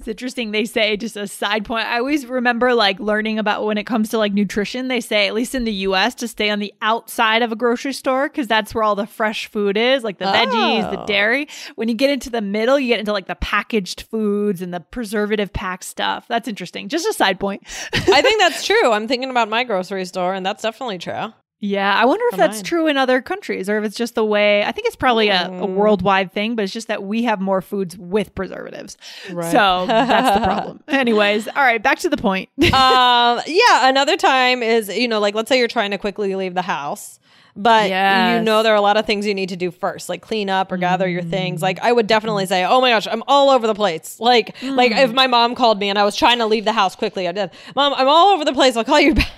It's 0.00 0.08
interesting. 0.08 0.50
They 0.50 0.64
say, 0.64 0.96
just 0.96 1.14
a 1.14 1.26
side 1.26 1.66
point, 1.66 1.86
I 1.86 1.98
always 1.98 2.24
remember 2.24 2.72
like 2.72 2.98
learning 2.98 3.38
about 3.38 3.66
when 3.66 3.76
it 3.76 3.84
comes 3.84 4.08
to 4.08 4.18
like 4.18 4.32
nutrition, 4.32 4.88
they 4.88 5.02
say, 5.02 5.26
at 5.28 5.34
least 5.34 5.54
in 5.54 5.64
the 5.64 5.72
US, 5.88 6.14
to 6.16 6.26
stay 6.28 6.48
on 6.48 6.58
the 6.58 6.72
outside 6.80 7.42
of 7.42 7.52
a 7.52 7.56
grocery 7.56 7.92
store 7.92 8.26
because 8.30 8.48
that's 8.48 8.74
where 8.74 8.82
all 8.82 8.94
the 8.94 9.06
fresh 9.06 9.46
food 9.48 9.76
is, 9.76 10.02
like 10.02 10.16
the 10.16 10.24
veggies, 10.24 10.90
the 10.90 11.02
Oh. 11.02 11.06
dairy. 11.06 11.48
When 11.74 11.90
you 11.90 11.94
get 11.94 12.08
into 12.08 12.30
the 12.30 12.40
middle, 12.40 12.80
you 12.80 12.88
get 12.88 12.98
into 13.00 13.12
like 13.12 13.26
the 13.26 13.34
packaged 13.34 14.02
foods 14.10 14.62
and 14.62 14.72
the 14.72 14.80
preservative 14.80 15.52
packed 15.52 15.84
stuff. 15.84 16.24
That's 16.28 16.48
interesting. 16.48 16.88
Just 16.88 17.06
a 17.06 17.12
side 17.12 17.38
point. 17.38 17.62
I 17.92 18.22
think 18.22 18.40
that's 18.40 18.64
true. 18.66 18.92
I'm 18.92 19.06
thinking 19.06 19.28
about 19.28 19.50
my 19.50 19.64
grocery 19.64 20.06
store, 20.06 20.32
and 20.32 20.46
that's 20.46 20.62
definitely 20.62 20.96
true. 20.96 21.34
Yeah, 21.62 21.94
I 21.94 22.06
wonder 22.06 22.24
if 22.32 22.38
that's 22.38 22.56
mine. 22.58 22.64
true 22.64 22.86
in 22.86 22.96
other 22.96 23.20
countries 23.20 23.68
or 23.68 23.76
if 23.78 23.84
it's 23.84 23.96
just 23.96 24.14
the 24.14 24.24
way. 24.24 24.64
I 24.64 24.72
think 24.72 24.86
it's 24.86 24.96
probably 24.96 25.28
a, 25.28 25.46
a 25.46 25.50
Mm. 25.50 25.74
worldwide 25.74 26.32
thing, 26.32 26.56
but 26.56 26.62
it's 26.62 26.72
just 26.72 26.88
that 26.88 27.02
we 27.02 27.24
have 27.24 27.38
more 27.38 27.60
foods 27.60 27.98
with 27.98 28.34
preservatives. 28.34 28.96
Right. 29.30 29.52
So 29.52 29.84
that's 29.88 30.38
the 30.38 30.44
problem. 30.44 30.82
Anyways, 30.88 31.48
all 31.48 31.62
right, 31.62 31.82
back 31.82 31.98
to 31.98 32.08
the 32.08 32.16
point. 32.16 32.48
um, 32.58 33.40
yeah, 33.46 33.88
another 33.88 34.16
time 34.16 34.62
is, 34.62 34.88
you 34.88 35.06
know, 35.06 35.20
like 35.20 35.34
let's 35.34 35.50
say 35.50 35.58
you're 35.58 35.68
trying 35.68 35.90
to 35.90 35.98
quickly 35.98 36.34
leave 36.34 36.54
the 36.54 36.62
house, 36.62 37.18
but 37.56 37.90
you 37.90 38.42
know 38.42 38.62
there 38.62 38.72
are 38.72 38.76
a 38.76 38.80
lot 38.80 38.96
of 38.96 39.04
things 39.04 39.26
you 39.26 39.34
need 39.34 39.50
to 39.50 39.56
do 39.56 39.70
first, 39.70 40.08
like 40.08 40.22
clean 40.22 40.48
up 40.48 40.72
or 40.72 40.78
gather 40.78 41.06
your 41.08 41.22
Mm. 41.22 41.30
things. 41.30 41.62
Like 41.62 41.78
I 41.80 41.92
would 41.92 42.06
definitely 42.06 42.46
say, 42.46 42.64
"Oh 42.64 42.80
my 42.80 42.88
gosh, 42.90 43.06
I'm 43.06 43.22
all 43.28 43.50
over 43.50 43.66
the 43.66 43.74
place." 43.74 44.18
Like 44.18 44.54
like 44.62 44.92
Mm. 44.92 45.04
if 45.04 45.12
my 45.12 45.26
mom 45.26 45.54
called 45.54 45.78
me 45.78 45.90
and 45.90 45.98
I 45.98 46.04
was 46.04 46.16
trying 46.16 46.38
to 46.38 46.46
leave 46.46 46.64
the 46.64 46.72
house 46.72 46.96
quickly, 46.96 47.28
I 47.28 47.32
did. 47.32 47.50
Mom, 47.76 47.92
I'm 47.94 48.08
all 48.08 48.28
over 48.28 48.44
the 48.46 48.54
place. 48.54 48.76
I'll 48.76 48.84
call 48.84 49.00
you 49.00 49.14
back. 49.20 49.28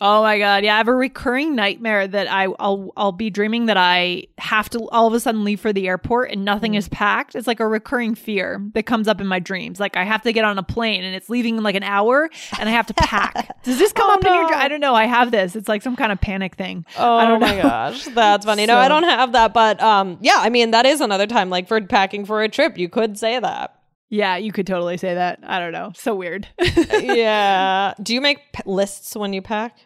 Oh 0.00 0.22
my 0.22 0.38
god, 0.38 0.64
yeah, 0.64 0.74
I 0.74 0.78
have 0.78 0.88
a 0.88 0.94
recurring 0.94 1.54
nightmare 1.54 2.06
that 2.08 2.26
I 2.30 2.46
I'll 2.58 2.92
I'll 2.96 3.12
be 3.12 3.30
dreaming 3.30 3.66
that 3.66 3.76
I 3.76 4.24
have 4.38 4.68
to 4.70 4.88
all 4.90 5.06
of 5.06 5.14
a 5.14 5.20
sudden 5.20 5.44
leave 5.44 5.60
for 5.60 5.72
the 5.72 5.86
airport 5.86 6.32
and 6.32 6.44
nothing 6.44 6.72
Mm. 6.72 6.78
is 6.78 6.88
packed. 6.88 7.36
It's 7.36 7.46
like 7.46 7.60
a 7.60 7.66
recurring 7.66 8.16
fear 8.16 8.60
that 8.74 8.82
comes 8.86 9.06
up 9.06 9.20
in 9.20 9.28
my 9.28 9.38
dreams. 9.38 9.78
Like 9.78 9.96
I 9.96 10.02
have 10.02 10.22
to 10.22 10.32
get 10.32 10.44
on 10.44 10.58
a 10.58 10.64
plane 10.64 11.04
and 11.04 11.14
it's 11.14 11.30
leaving 11.30 11.56
in 11.58 11.62
like 11.62 11.76
an 11.76 11.84
hour 11.84 12.28
and 12.58 12.68
I 12.68 12.72
have 12.72 12.86
to 12.88 12.94
pack. 12.94 13.56
Does 13.62 13.78
this 13.78 13.92
come 13.92 14.10
Oh, 14.10 14.14
up 14.14 14.24
in 14.24 14.32
your 14.34 14.52
I 14.54 14.66
don't 14.66 14.80
know. 14.80 14.94
I 14.94 15.04
have 15.06 15.30
this. 15.30 15.54
It's 15.54 15.68
like 15.68 15.80
some 15.82 15.94
kind 15.94 16.10
of 16.10 16.20
panic 16.20 16.56
thing. 16.56 16.84
Oh 16.98 17.16
I 17.16 17.24
don't 17.26 17.40
my 17.40 17.54
know. 17.56 17.62
gosh, 17.62 18.04
that's 18.14 18.44
funny. 18.44 18.66
No, 18.66 18.76
I 18.76 18.88
don't 18.88 19.04
have 19.04 19.32
that, 19.32 19.54
but 19.54 19.80
um, 19.80 20.18
yeah, 20.20 20.36
I 20.38 20.48
mean 20.50 20.72
that 20.72 20.86
is 20.86 21.00
another 21.00 21.28
time. 21.28 21.50
Like 21.50 21.68
for 21.68 21.80
packing 21.80 22.24
for 22.24 22.42
a 22.42 22.48
trip, 22.48 22.76
you 22.78 22.88
could 22.88 23.16
say 23.16 23.38
that. 23.38 23.76
Yeah, 24.10 24.36
you 24.36 24.52
could 24.52 24.66
totally 24.66 24.96
say 24.96 25.14
that. 25.14 25.40
I 25.42 25.58
don't 25.58 25.72
know. 25.72 25.92
So 25.96 26.14
weird. 26.14 26.46
yeah. 26.92 27.94
Do 28.02 28.14
you 28.14 28.20
make 28.20 28.38
p- 28.52 28.62
lists 28.66 29.16
when 29.16 29.32
you 29.32 29.42
pack? 29.42 29.76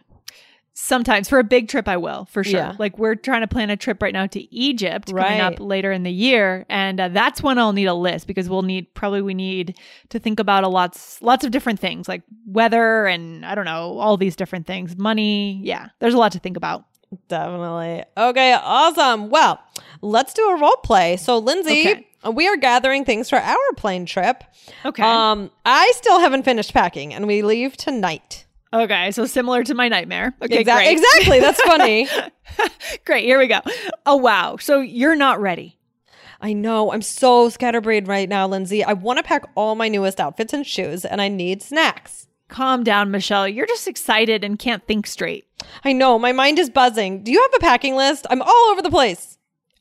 Sometimes 0.80 1.28
for 1.28 1.40
a 1.40 1.44
big 1.44 1.66
trip, 1.68 1.88
I 1.88 1.96
will 1.96 2.26
for 2.26 2.44
sure. 2.44 2.60
Yeah. 2.60 2.76
Like 2.78 2.98
we're 2.98 3.16
trying 3.16 3.40
to 3.40 3.48
plan 3.48 3.68
a 3.70 3.76
trip 3.76 4.00
right 4.00 4.12
now 4.12 4.26
to 4.28 4.54
Egypt 4.54 5.08
coming 5.08 5.40
up 5.40 5.58
later 5.58 5.90
in 5.90 6.04
the 6.04 6.12
year, 6.12 6.64
and 6.68 7.00
uh, 7.00 7.08
that's 7.08 7.42
when 7.42 7.58
I'll 7.58 7.72
need 7.72 7.86
a 7.86 7.94
list 7.94 8.28
because 8.28 8.48
we'll 8.48 8.62
need 8.62 8.94
probably 8.94 9.20
we 9.20 9.34
need 9.34 9.76
to 10.10 10.20
think 10.20 10.38
about 10.38 10.62
a 10.62 10.68
lots 10.68 11.20
lots 11.20 11.44
of 11.44 11.50
different 11.50 11.80
things 11.80 12.06
like 12.06 12.22
weather 12.46 13.06
and 13.06 13.44
I 13.44 13.56
don't 13.56 13.64
know 13.64 13.98
all 13.98 14.16
these 14.16 14.36
different 14.36 14.68
things, 14.68 14.96
money. 14.96 15.60
Yeah, 15.64 15.88
there's 15.98 16.14
a 16.14 16.18
lot 16.18 16.30
to 16.32 16.38
think 16.38 16.56
about. 16.56 16.84
Definitely. 17.28 18.04
Okay, 18.16 18.52
awesome. 18.52 19.30
Well, 19.30 19.58
let's 20.00 20.32
do 20.34 20.48
a 20.50 20.60
role 20.60 20.76
play. 20.84 21.16
So, 21.16 21.38
Lindsay, 21.38 21.80
Okay. 21.80 22.07
We 22.32 22.48
are 22.48 22.56
gathering 22.56 23.04
things 23.04 23.28
for 23.30 23.38
our 23.38 23.56
plane 23.76 24.06
trip. 24.06 24.42
Okay. 24.84 25.02
Um, 25.02 25.50
I 25.64 25.90
still 25.94 26.18
haven't 26.20 26.44
finished 26.44 26.72
packing, 26.74 27.14
and 27.14 27.26
we 27.26 27.42
leave 27.42 27.76
tonight. 27.76 28.46
okay, 28.72 29.10
so 29.12 29.24
similar 29.26 29.64
to 29.64 29.74
my 29.74 29.88
nightmare. 29.88 30.34
Okay, 30.42 30.64
Exac- 30.64 30.74
great. 30.74 30.92
Exactly. 30.92 31.40
That's 31.40 31.60
funny. 31.62 32.08
great. 33.04 33.24
Here 33.24 33.38
we 33.38 33.46
go. 33.46 33.60
Oh 34.04 34.16
wow. 34.16 34.56
So 34.58 34.80
you're 34.80 35.16
not 35.16 35.40
ready. 35.40 35.78
I 36.40 36.52
know. 36.52 36.92
I'm 36.92 37.02
so 37.02 37.48
scatterbrained 37.48 38.06
right 38.06 38.28
now, 38.28 38.46
Lindsay. 38.46 38.84
I 38.84 38.92
want 38.92 39.16
to 39.18 39.22
pack 39.24 39.44
all 39.56 39.74
my 39.74 39.88
newest 39.88 40.20
outfits 40.20 40.52
and 40.52 40.66
shoes, 40.66 41.04
and 41.04 41.20
I 41.20 41.28
need 41.28 41.62
snacks. 41.62 42.26
Calm 42.48 42.84
down, 42.84 43.10
Michelle. 43.10 43.48
You're 43.48 43.66
just 43.66 43.88
excited 43.88 44.44
and 44.44 44.58
can't 44.58 44.86
think 44.86 45.06
straight. 45.06 45.46
I 45.84 45.92
know. 45.92 46.18
My 46.18 46.32
mind 46.32 46.58
is 46.58 46.70
buzzing. 46.70 47.22
Do 47.24 47.32
you 47.32 47.40
have 47.42 47.50
a 47.54 47.58
packing 47.60 47.94
list? 47.96 48.26
I'm 48.30 48.40
all 48.42 48.68
over 48.70 48.82
the 48.82 48.90
place. 48.90 49.37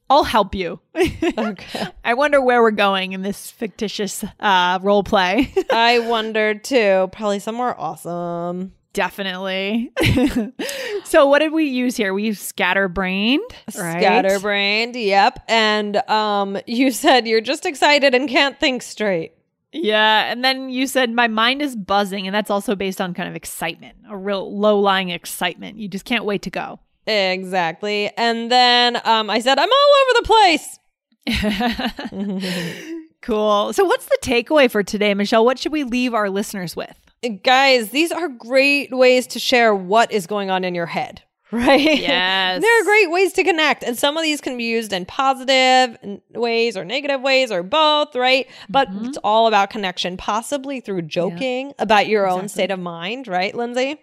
I'll 0.09 0.23
help 0.23 0.55
you. 0.55 0.79
Okay. 1.37 1.85
I 2.03 2.15
wonder 2.15 2.41
where 2.41 2.61
we're 2.61 2.71
going 2.71 3.13
in 3.13 3.21
this 3.21 3.51
fictitious 3.51 4.23
uh, 4.39 4.79
role 4.81 5.03
play. 5.03 5.53
I 5.71 5.99
wondered 5.99 6.63
too. 6.63 7.09
Probably 7.11 7.39
somewhere 7.39 7.79
awesome. 7.79 8.73
Definitely. 8.93 9.91
so, 11.03 11.27
what 11.27 11.39
did 11.39 11.53
we 11.53 11.65
use 11.65 11.95
here? 11.95 12.13
We 12.13 12.23
used 12.23 12.41
scatterbrained, 12.41 13.49
right? 13.77 14.01
Scatterbrained. 14.01 14.95
Yep. 14.95 15.43
And 15.47 15.97
um, 16.09 16.57
you 16.65 16.91
said 16.91 17.27
you're 17.27 17.41
just 17.41 17.65
excited 17.65 18.15
and 18.15 18.27
can't 18.27 18.59
think 18.59 18.81
straight. 18.81 19.33
Yeah, 19.71 20.31
and 20.31 20.43
then 20.43 20.69
you 20.69 20.87
said 20.87 21.11
my 21.11 21.27
mind 21.27 21.61
is 21.61 21.75
buzzing, 21.75 22.25
and 22.25 22.33
that's 22.33 22.49
also 22.49 22.75
based 22.75 22.99
on 22.99 23.13
kind 23.13 23.29
of 23.29 23.35
excitement, 23.35 23.97
a 24.09 24.17
real 24.17 24.57
low 24.57 24.79
lying 24.79 25.09
excitement. 25.09 25.77
You 25.77 25.87
just 25.87 26.05
can't 26.05 26.25
wait 26.25 26.41
to 26.43 26.49
go. 26.49 26.79
Exactly. 27.07 28.11
And 28.17 28.51
then 28.51 28.99
um, 29.05 29.29
I 29.29 29.39
said 29.39 29.57
I'm 29.57 29.69
all 29.69 29.93
over 30.01 30.13
the 30.21 30.27
place. 30.27 30.79
cool. 33.21 33.73
So, 33.73 33.83
what's 33.85 34.05
the 34.05 34.17
takeaway 34.21 34.69
for 34.69 34.83
today, 34.83 35.13
Michelle? 35.13 35.45
What 35.45 35.59
should 35.59 35.71
we 35.71 35.83
leave 35.83 36.13
our 36.13 36.29
listeners 36.29 36.75
with? 36.75 36.95
Guys, 37.43 37.89
these 37.89 38.11
are 38.11 38.27
great 38.29 38.95
ways 38.95 39.27
to 39.27 39.39
share 39.39 39.73
what 39.73 40.11
is 40.11 40.27
going 40.27 40.49
on 40.51 40.63
in 40.63 40.75
your 40.75 40.85
head, 40.85 41.23
right? 41.51 41.79
Yes. 41.99 42.61
They're 42.61 42.83
great 42.83 43.09
ways 43.11 43.33
to 43.33 43.43
connect. 43.43 43.83
And 43.83 43.97
some 43.97 44.17
of 44.17 44.23
these 44.23 44.39
can 44.39 44.55
be 44.55 44.65
used 44.65 44.93
in 44.93 45.05
positive 45.05 45.97
ways 46.35 46.77
or 46.77 46.85
negative 46.85 47.21
ways 47.21 47.51
or 47.51 47.63
both, 47.63 48.15
right? 48.15 48.47
But 48.69 48.89
Mm-hmm. 48.89 49.05
it's 49.05 49.17
all 49.23 49.47
about 49.47 49.69
connection, 49.71 50.15
possibly 50.15 50.79
through 50.79 51.03
joking 51.03 51.73
about 51.79 52.07
your 52.07 52.29
own 52.29 52.47
state 52.49 52.69
of 52.71 52.79
mind, 52.79 53.27
right, 53.27 53.53
Lindsay? 53.55 53.97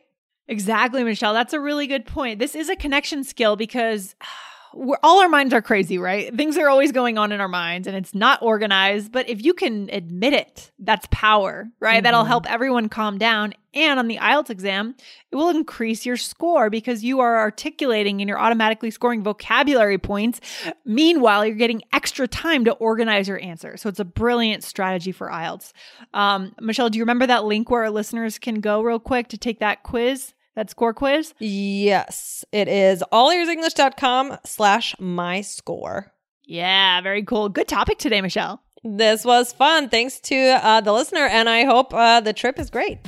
Exactly, 0.48 1.02
Michelle. 1.04 1.34
That's 1.34 1.52
a 1.52 1.60
really 1.60 1.86
good 1.86 2.06
point. 2.06 2.38
This 2.38 2.54
is 2.54 2.68
a 2.68 2.76
connection 2.76 3.24
skill 3.24 3.56
because 3.56 4.14
we're, 4.74 4.96
all 5.04 5.22
our 5.22 5.28
minds 5.28 5.54
are 5.54 5.62
crazy, 5.62 5.98
right? 5.98 6.34
Things 6.36 6.58
are 6.58 6.68
always 6.68 6.90
going 6.90 7.16
on 7.16 7.30
in 7.32 7.40
our 7.40 7.46
minds 7.48 7.86
and 7.86 7.96
it's 7.96 8.12
not 8.14 8.42
organized. 8.42 9.12
But 9.12 9.28
if 9.28 9.42
you 9.44 9.54
can 9.54 9.88
admit 9.92 10.32
it, 10.32 10.72
that's 10.80 11.06
power, 11.12 11.68
right? 11.80 12.02
That'll 12.02 12.24
Mhm. 12.24 12.28
help 12.28 12.50
everyone 12.50 12.88
calm 12.88 13.16
down. 13.16 13.54
And 13.72 13.98
on 13.98 14.06
the 14.08 14.18
IELTS 14.18 14.50
exam, 14.50 14.94
it 15.32 15.36
will 15.36 15.48
increase 15.48 16.04
your 16.06 16.16
score 16.16 16.70
because 16.70 17.02
you 17.02 17.18
are 17.20 17.38
articulating 17.38 18.20
and 18.20 18.28
you're 18.28 18.38
automatically 18.38 18.90
scoring 18.90 19.22
vocabulary 19.24 19.98
points. 19.98 20.40
Meanwhile, 20.84 21.46
you're 21.46 21.56
getting 21.56 21.82
extra 21.92 22.28
time 22.28 22.64
to 22.66 22.72
organize 22.74 23.26
your 23.26 23.40
answer. 23.40 23.76
So 23.76 23.88
it's 23.88 23.98
a 23.98 24.04
brilliant 24.04 24.62
strategy 24.62 25.10
for 25.10 25.28
IELTS. 25.28 25.72
Um, 26.12 26.54
Michelle, 26.60 26.88
do 26.90 26.98
you 26.98 27.02
remember 27.02 27.26
that 27.26 27.44
link 27.44 27.68
where 27.70 27.82
our 27.82 27.90
listeners 27.90 28.38
can 28.38 28.60
go 28.60 28.80
real 28.80 29.00
quick 29.00 29.26
to 29.28 29.38
take 29.38 29.58
that 29.58 29.82
quiz, 29.82 30.33
that 30.54 30.70
score 30.70 30.94
quiz? 30.94 31.34
Yes, 31.38 32.44
it 32.52 32.68
is 32.68 33.02
allearsenglish.com 33.12 34.38
slash 34.44 34.94
my 34.98 35.40
score. 35.40 36.12
Yeah, 36.44 37.00
very 37.00 37.22
cool. 37.22 37.48
Good 37.48 37.68
topic 37.68 37.98
today, 37.98 38.20
Michelle. 38.20 38.62
This 38.82 39.24
was 39.24 39.52
fun. 39.52 39.88
Thanks 39.88 40.20
to 40.20 40.36
uh, 40.36 40.80
the 40.82 40.92
listener, 40.92 41.26
and 41.26 41.48
I 41.48 41.64
hope 41.64 41.94
uh, 41.94 42.20
the 42.20 42.34
trip 42.34 42.58
is 42.58 42.68
great. 42.68 42.98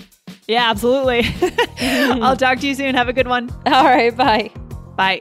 Yeah, 0.49 0.71
absolutely. 0.71 1.27
I'll 1.81 2.37
talk 2.37 2.61
to 2.61 2.67
you 2.67 2.75
soon. 2.75 2.95
Have 2.95 3.09
a 3.09 3.13
good 3.13 3.29
one. 3.29 3.51
All 3.67 3.85
right, 3.85 4.17
bye. 4.17 4.51
Bye. 4.97 5.21